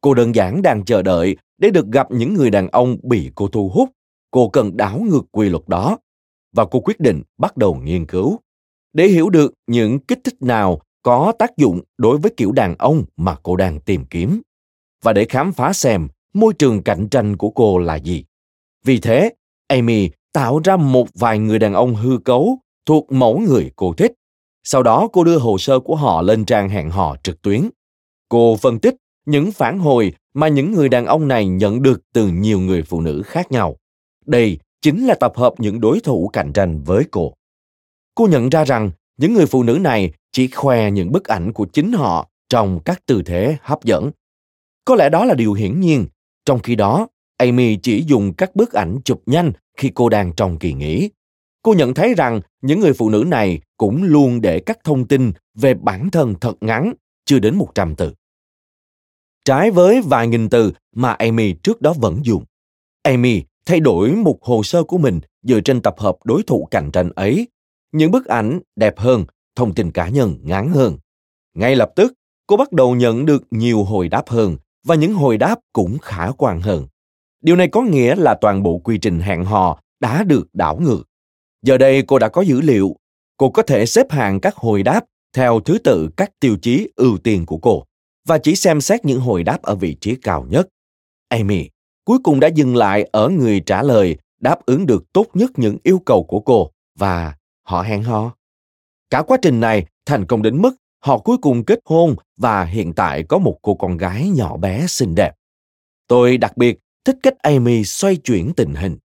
[0.01, 3.47] Cô đơn giản đang chờ đợi để được gặp những người đàn ông bị cô
[3.47, 3.89] thu hút.
[4.31, 5.97] Cô cần đảo ngược quy luật đó.
[6.55, 8.39] Và cô quyết định bắt đầu nghiên cứu
[8.93, 13.03] để hiểu được những kích thích nào có tác dụng đối với kiểu đàn ông
[13.17, 14.41] mà cô đang tìm kiếm
[15.03, 18.25] và để khám phá xem môi trường cạnh tranh của cô là gì.
[18.85, 19.33] Vì thế,
[19.67, 24.13] Amy tạo ra một vài người đàn ông hư cấu thuộc mẫu người cô thích.
[24.63, 27.69] Sau đó cô đưa hồ sơ của họ lên trang hẹn hò trực tuyến.
[28.29, 32.27] Cô phân tích những phản hồi mà những người đàn ông này nhận được từ
[32.27, 33.75] nhiều người phụ nữ khác nhau.
[34.25, 37.33] Đây chính là tập hợp những đối thủ cạnh tranh với cô.
[38.15, 41.65] Cô nhận ra rằng những người phụ nữ này chỉ khoe những bức ảnh của
[41.65, 44.11] chính họ trong các tư thế hấp dẫn.
[44.85, 46.07] Có lẽ đó là điều hiển nhiên,
[46.49, 50.59] trong khi đó, Amy chỉ dùng các bức ảnh chụp nhanh khi cô đang trong
[50.59, 51.09] kỳ nghỉ.
[51.61, 55.31] Cô nhận thấy rằng những người phụ nữ này cũng luôn để các thông tin
[55.55, 56.93] về bản thân thật ngắn,
[57.25, 58.13] chưa đến 100 từ.
[59.45, 62.45] Trái với vài nghìn từ mà Amy trước đó vẫn dùng.
[63.03, 66.91] Amy thay đổi một hồ sơ của mình dựa trên tập hợp đối thủ cạnh
[66.91, 67.47] tranh ấy.
[67.91, 69.25] Những bức ảnh đẹp hơn,
[69.55, 70.97] thông tin cá nhân ngắn hơn.
[71.53, 72.13] Ngay lập tức,
[72.47, 76.31] cô bắt đầu nhận được nhiều hồi đáp hơn và những hồi đáp cũng khả
[76.37, 76.87] quan hơn.
[77.41, 81.03] Điều này có nghĩa là toàn bộ quy trình hẹn hò đã được đảo ngược.
[81.61, 82.95] Giờ đây cô đã có dữ liệu,
[83.37, 87.17] cô có thể xếp hạng các hồi đáp theo thứ tự các tiêu chí ưu
[87.17, 87.83] tiên của cô
[88.27, 90.67] và chỉ xem xét những hồi đáp ở vị trí cao nhất.
[91.29, 91.69] Amy
[92.05, 95.77] cuối cùng đã dừng lại ở người trả lời đáp ứng được tốt nhất những
[95.83, 98.35] yêu cầu của cô và họ hẹn hò.
[99.09, 102.93] Cả quá trình này thành công đến mức họ cuối cùng kết hôn và hiện
[102.93, 105.31] tại có một cô con gái nhỏ bé xinh đẹp.
[106.07, 108.97] Tôi đặc biệt thích cách Amy xoay chuyển tình hình,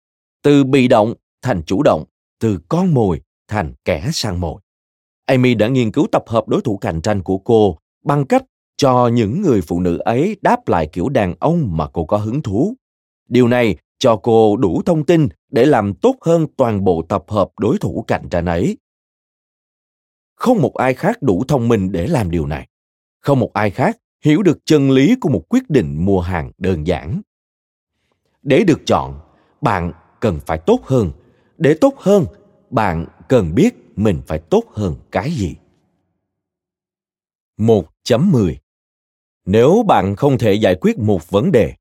[0.44, 2.04] từ bị động thành chủ động,
[2.40, 4.62] từ con mồi thành kẻ săn mồi.
[5.26, 8.44] Amy đã nghiên cứu tập hợp đối thủ cạnh tranh của cô bằng cách
[8.78, 12.42] cho những người phụ nữ ấy đáp lại kiểu đàn ông mà cô có hứng
[12.42, 12.76] thú.
[13.30, 17.50] Điều này cho cô đủ thông tin để làm tốt hơn toàn bộ tập hợp
[17.60, 18.78] đối thủ cạnh tranh ấy.
[20.44, 22.68] Không một ai khác đủ thông minh để làm điều này.
[23.20, 26.88] Không một ai khác hiểu được chân lý của một quyết định mua hàng đơn
[26.88, 27.22] giản.
[28.42, 29.20] Để được chọn,
[29.62, 31.12] bạn cần phải tốt hơn.
[31.58, 32.26] Để tốt hơn,
[32.70, 35.56] bạn cần biết mình phải tốt hơn cái gì.
[37.58, 38.56] 1.10
[39.46, 41.74] Nếu bạn không thể giải quyết một vấn đề,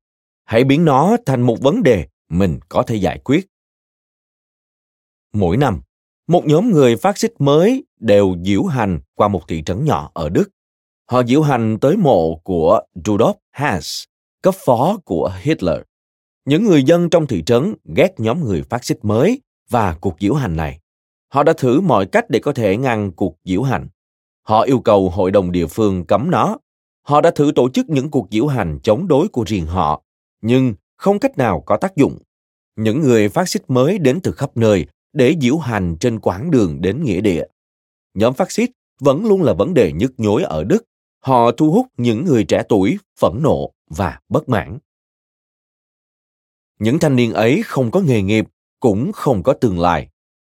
[0.43, 3.47] hãy biến nó thành một vấn đề mình có thể giải quyết.
[5.33, 5.81] Mỗi năm,
[6.27, 10.29] một nhóm người phát xít mới đều diễu hành qua một thị trấn nhỏ ở
[10.29, 10.49] Đức.
[11.11, 14.03] Họ diễu hành tới mộ của Rudolf Hess,
[14.41, 15.77] cấp phó của Hitler.
[16.45, 20.33] Những người dân trong thị trấn ghét nhóm người phát xít mới và cuộc diễu
[20.33, 20.79] hành này.
[21.33, 23.87] Họ đã thử mọi cách để có thể ngăn cuộc diễu hành.
[24.47, 26.57] Họ yêu cầu hội đồng địa phương cấm nó.
[27.07, 30.03] Họ đã thử tổ chức những cuộc diễu hành chống đối của riêng họ,
[30.41, 32.17] nhưng không cách nào có tác dụng.
[32.75, 36.81] Những người phát xít mới đến từ khắp nơi để diễu hành trên quãng đường
[36.81, 37.43] đến nghĩa địa.
[38.13, 40.83] Nhóm phát xít vẫn luôn là vấn đề nhức nhối ở Đức.
[41.19, 44.77] Họ thu hút những người trẻ tuổi phẫn nộ và bất mãn.
[46.79, 48.45] Những thanh niên ấy không có nghề nghiệp,
[48.79, 50.09] cũng không có tương lai.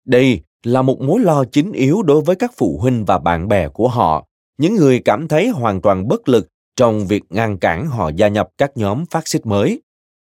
[0.06, 3.70] Đây là một mối lo chính yếu đối với các phụ huynh và bạn bè
[3.70, 4.28] của họ,
[4.58, 8.50] những người cảm thấy hoàn toàn bất lực trong việc ngăn cản họ gia nhập
[8.58, 9.82] các nhóm phát xít mới.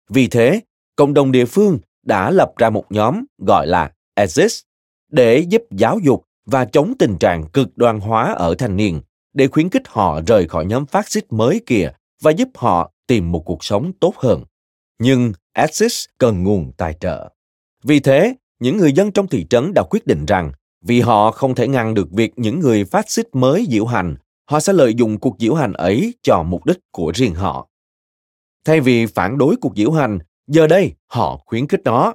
[0.08, 0.60] Vì thế,
[0.96, 4.60] cộng đồng địa phương đã lập ra một nhóm gọi là ASIS
[5.12, 9.00] để giúp giáo dục và chống tình trạng cực đoan hóa ở thanh niên,
[9.32, 11.90] để khuyến khích họ rời khỏi nhóm phát xít mới kia
[12.22, 14.44] và giúp họ tìm một cuộc sống tốt hơn.
[14.98, 17.28] Nhưng ASIS cần nguồn tài trợ.
[17.84, 20.52] Vì thế, những người dân trong thị trấn đã quyết định rằng
[20.84, 24.16] vì họ không thể ngăn được việc những người phát xít mới diễu hành,
[24.50, 27.68] họ sẽ lợi dụng cuộc diễu hành ấy cho mục đích của riêng họ.
[28.64, 32.14] Thay vì phản đối cuộc diễu hành, giờ đây họ khuyến khích nó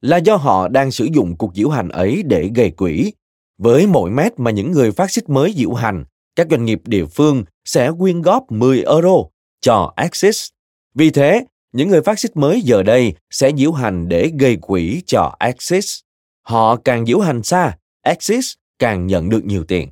[0.00, 3.12] là do họ đang sử dụng cuộc diễu hành ấy để gây quỹ.
[3.58, 6.04] Với mỗi mét mà những người phát xít mới diễu hành,
[6.36, 9.16] các doanh nghiệp địa phương sẽ quyên góp 10 euro
[9.60, 10.48] cho Axis.
[10.94, 15.02] Vì thế, những người phát xít mới giờ đây sẽ diễu hành để gây quỹ
[15.06, 16.00] cho Axis.
[16.42, 19.88] Họ càng diễu hành xa, Axis càng nhận được nhiều tiền.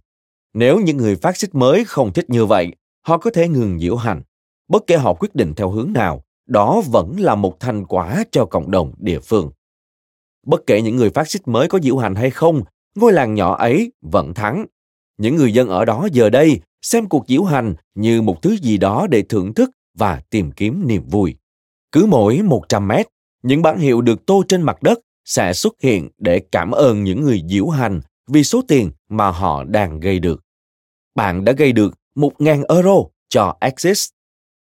[0.54, 2.72] Nếu những người phát xít mới không thích như vậy,
[3.06, 4.22] họ có thể ngừng diễu hành.
[4.68, 8.44] Bất kể họ quyết định theo hướng nào, đó vẫn là một thành quả cho
[8.44, 9.50] cộng đồng địa phương.
[10.48, 12.62] Bất kể những người phát xít mới có diễu hành hay không,
[12.94, 14.66] ngôi làng nhỏ ấy vẫn thắng.
[15.18, 18.78] Những người dân ở đó giờ đây xem cuộc diễu hành như một thứ gì
[18.78, 21.36] đó để thưởng thức và tìm kiếm niềm vui.
[21.92, 23.06] Cứ mỗi 100 mét,
[23.42, 27.22] những bản hiệu được tô trên mặt đất sẽ xuất hiện để cảm ơn những
[27.22, 30.44] người diễu hành vì số tiền mà họ đang gây được.
[31.14, 32.96] Bạn đã gây được 1.000 euro
[33.28, 34.08] cho Axis.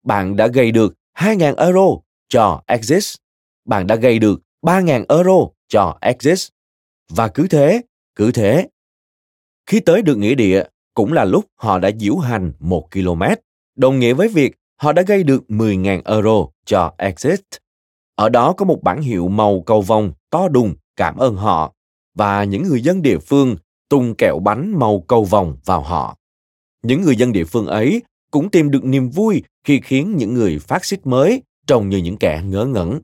[0.04, 3.14] Bạn đã gây được 2.000 euro cho Axis.
[3.64, 6.38] Bạn đã gây được 3.000 euro cho exit
[7.10, 7.82] Và cứ thế,
[8.14, 8.68] cứ thế.
[9.66, 10.64] Khi tới được nghĩa địa,
[10.94, 13.22] cũng là lúc họ đã diễu hành một km,
[13.76, 17.40] đồng nghĩa với việc họ đã gây được 10.000 euro cho exit
[18.14, 21.72] Ở đó có một bản hiệu màu cầu vồng to đùng cảm ơn họ
[22.14, 23.56] và những người dân địa phương
[23.88, 26.16] tung kẹo bánh màu cầu vồng vào họ.
[26.82, 30.58] Những người dân địa phương ấy cũng tìm được niềm vui khi khiến những người
[30.58, 33.00] phát xít mới trông như những kẻ ngớ ngẩn.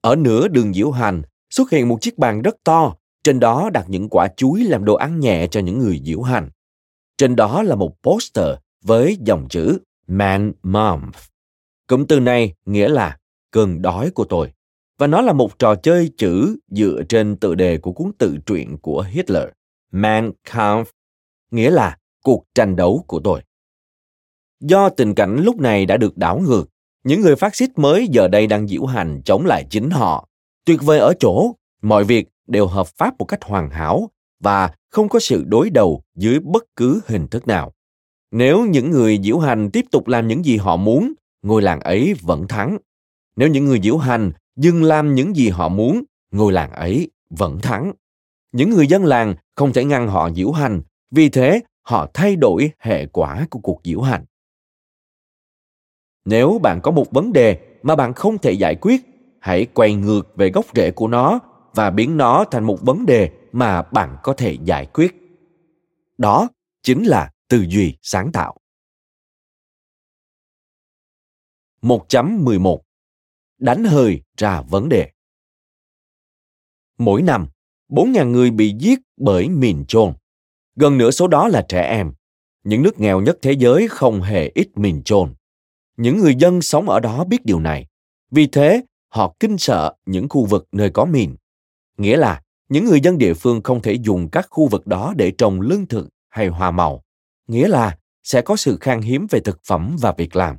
[0.00, 2.94] Ở nửa đường diễu hành, xuất hiện một chiếc bàn rất to,
[3.24, 6.50] trên đó đặt những quả chuối làm đồ ăn nhẹ cho những người diễu hành.
[7.18, 8.48] Trên đó là một poster
[8.84, 11.16] với dòng chữ Man Month.
[11.86, 13.18] Cụm từ này nghĩa là
[13.50, 14.52] cơn đói của tôi.
[14.98, 18.78] Và nó là một trò chơi chữ dựa trên tựa đề của cuốn tự truyện
[18.78, 19.48] của Hitler,
[19.92, 20.84] Man Kampf,
[21.50, 23.42] nghĩa là cuộc tranh đấu của tôi.
[24.60, 26.64] Do tình cảnh lúc này đã được đảo ngược,
[27.04, 30.27] những người phát xít mới giờ đây đang diễu hành chống lại chính họ.
[30.68, 34.10] Tuyệt vời ở chỗ, mọi việc đều hợp pháp một cách hoàn hảo
[34.40, 37.72] và không có sự đối đầu dưới bất cứ hình thức nào.
[38.30, 41.12] Nếu những người diễu hành tiếp tục làm những gì họ muốn,
[41.42, 42.78] ngôi làng ấy vẫn thắng.
[43.36, 47.58] Nếu những người diễu hành dừng làm những gì họ muốn, ngôi làng ấy vẫn
[47.62, 47.92] thắng.
[48.52, 52.70] Những người dân làng không thể ngăn họ diễu hành, vì thế họ thay đổi
[52.78, 54.24] hệ quả của cuộc diễu hành.
[56.24, 59.00] Nếu bạn có một vấn đề mà bạn không thể giải quyết,
[59.40, 61.40] hãy quay ngược về gốc rễ của nó
[61.74, 65.14] và biến nó thành một vấn đề mà bạn có thể giải quyết.
[66.18, 66.48] Đó
[66.82, 68.56] chính là tư duy sáng tạo.
[71.82, 72.78] 1.11
[73.58, 75.10] Đánh hơi ra vấn đề
[76.98, 77.48] Mỗi năm,
[77.88, 80.14] 4.000 người bị giết bởi mìn chôn.
[80.76, 82.12] Gần nửa số đó là trẻ em.
[82.64, 85.34] Những nước nghèo nhất thế giới không hề ít mìn chôn.
[85.96, 87.86] Những người dân sống ở đó biết điều này.
[88.30, 91.36] Vì thế, họ kinh sợ những khu vực nơi có mìn.
[91.98, 95.32] Nghĩa là, những người dân địa phương không thể dùng các khu vực đó để
[95.38, 97.02] trồng lương thực hay hoa màu.
[97.46, 100.56] Nghĩa là, sẽ có sự khan hiếm về thực phẩm và việc làm.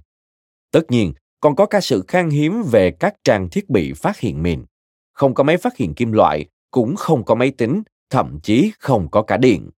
[0.72, 4.43] Tất nhiên, còn có cả sự khan hiếm về các trang thiết bị phát hiện
[4.43, 4.66] mìn.
[5.14, 9.12] Không có máy phát hiện kim loại, cũng không có máy tính, thậm chí không
[9.12, 9.70] có cả điện.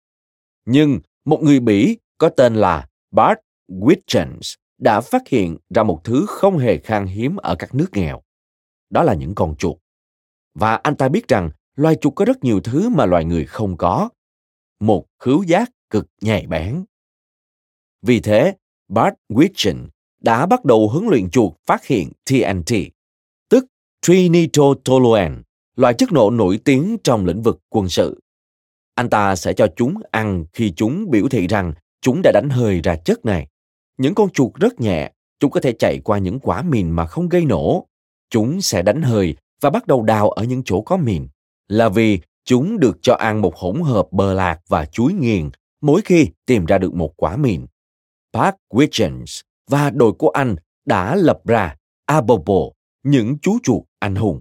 [0.65, 6.27] Nhưng một người Bỉ có tên là Bart Wittgens đã phát hiện ra một thứ
[6.29, 8.23] không hề khan hiếm ở các nước nghèo.
[8.91, 9.77] Đó là những con chuột.
[10.55, 13.77] Và anh ta biết rằng loài chuột có rất nhiều thứ mà loài người không
[13.77, 14.09] có.
[14.81, 16.85] Một khứu giác cực nhạy bén.
[18.03, 18.55] Vì thế,
[18.89, 19.87] Bart Wittgen
[20.21, 22.75] đã bắt đầu huấn luyện chuột phát hiện TNT,
[23.49, 23.65] tức
[24.03, 25.37] Trinitotoluene,
[25.77, 28.21] loại chất nổ nổi tiếng trong lĩnh vực quân sự.
[28.95, 32.81] Anh ta sẽ cho chúng ăn khi chúng biểu thị rằng chúng đã đánh hơi
[32.81, 33.47] ra chất này.
[33.99, 37.29] Những con chuột rất nhẹ, chúng có thể chạy qua những quả mìn mà không
[37.29, 37.87] gây nổ.
[38.31, 41.29] Chúng sẽ đánh hơi và bắt đầu đào ở những chỗ có mìn,
[41.69, 45.51] là vì chúng được cho ăn một hỗn hợp bờ lạc và chuối nghiền
[45.81, 47.67] mỗi khi tìm ra được một quả mìn.
[48.33, 51.77] Park Wiggins và đội của anh đã lập ra
[52.07, 52.61] Abobo,
[53.03, 54.41] những chú chuột anh hùng.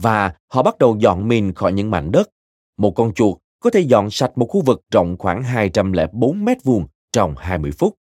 [0.00, 2.30] Và họ bắt đầu dọn mìn khỏi những mảnh đất.
[2.78, 6.86] Một con chuột có thể dọn sạch một khu vực rộng khoảng 204 mét vuông
[7.12, 7.94] trong 20 phút.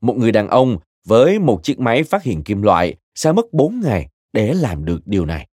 [0.00, 3.80] Một người đàn ông với một chiếc máy phát hiện kim loại sẽ mất 4
[3.80, 5.48] ngày để làm được điều này.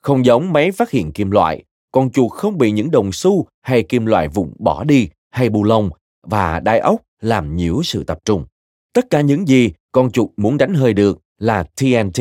[0.00, 3.82] Không giống máy phát hiện kim loại, con chuột không bị những đồng xu hay
[3.82, 5.90] kim loại vụn bỏ đi hay bù lông
[6.22, 8.44] và đai ốc làm nhiễu sự tập trung.
[8.92, 12.20] Tất cả những gì con chuột muốn đánh hơi được là TNT,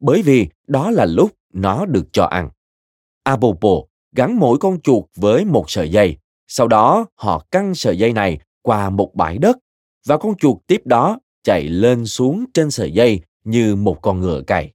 [0.00, 2.50] bởi vì đó là lúc nó được cho ăn.
[3.22, 3.70] Apopo
[4.16, 6.16] gắn mỗi con chuột với một sợi dây,
[6.48, 9.56] sau đó họ căng sợi dây này qua một bãi đất
[10.06, 14.42] và con chuột tiếp đó chạy lên xuống trên sợi dây như một con ngựa
[14.46, 14.72] cày.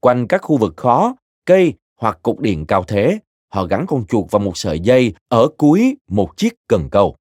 [0.00, 1.16] Quanh các khu vực khó,
[1.46, 3.18] cây hoặc cục điện cao thế,
[3.48, 7.16] họ gắn con chuột vào một sợi dây ở cuối một chiếc cần câu.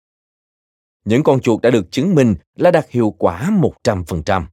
[1.05, 3.51] Những con chuột đã được chứng minh là đạt hiệu quả
[3.83, 4.43] 100%.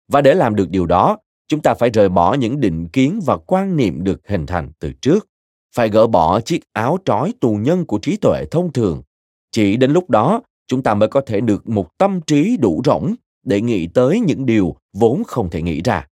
[0.08, 1.18] Và để làm được điều đó,
[1.48, 4.92] chúng ta phải rời bỏ những định kiến và quan niệm được hình thành từ
[4.92, 5.28] trước.
[5.74, 9.02] phải gỡ bỏ chiếc áo trói tù nhân của trí tuệ thông thường.
[9.50, 13.14] Chỉ đến lúc đó, chúng ta mới có thể được một tâm trí đủ rỗng
[13.42, 16.06] để nghĩ tới những điều vốn không thể nghĩ ra.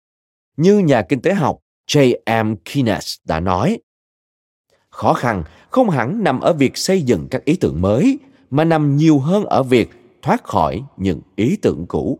[0.58, 2.56] Như nhà kinh tế học J.M.
[2.66, 3.80] Keynes đã nói,
[4.90, 8.20] khó khăn không hẳn nằm ở việc xây dựng các ý tưởng mới,
[8.50, 9.90] mà nằm nhiều hơn ở việc
[10.22, 12.20] thoát khỏi những ý tưởng cũ.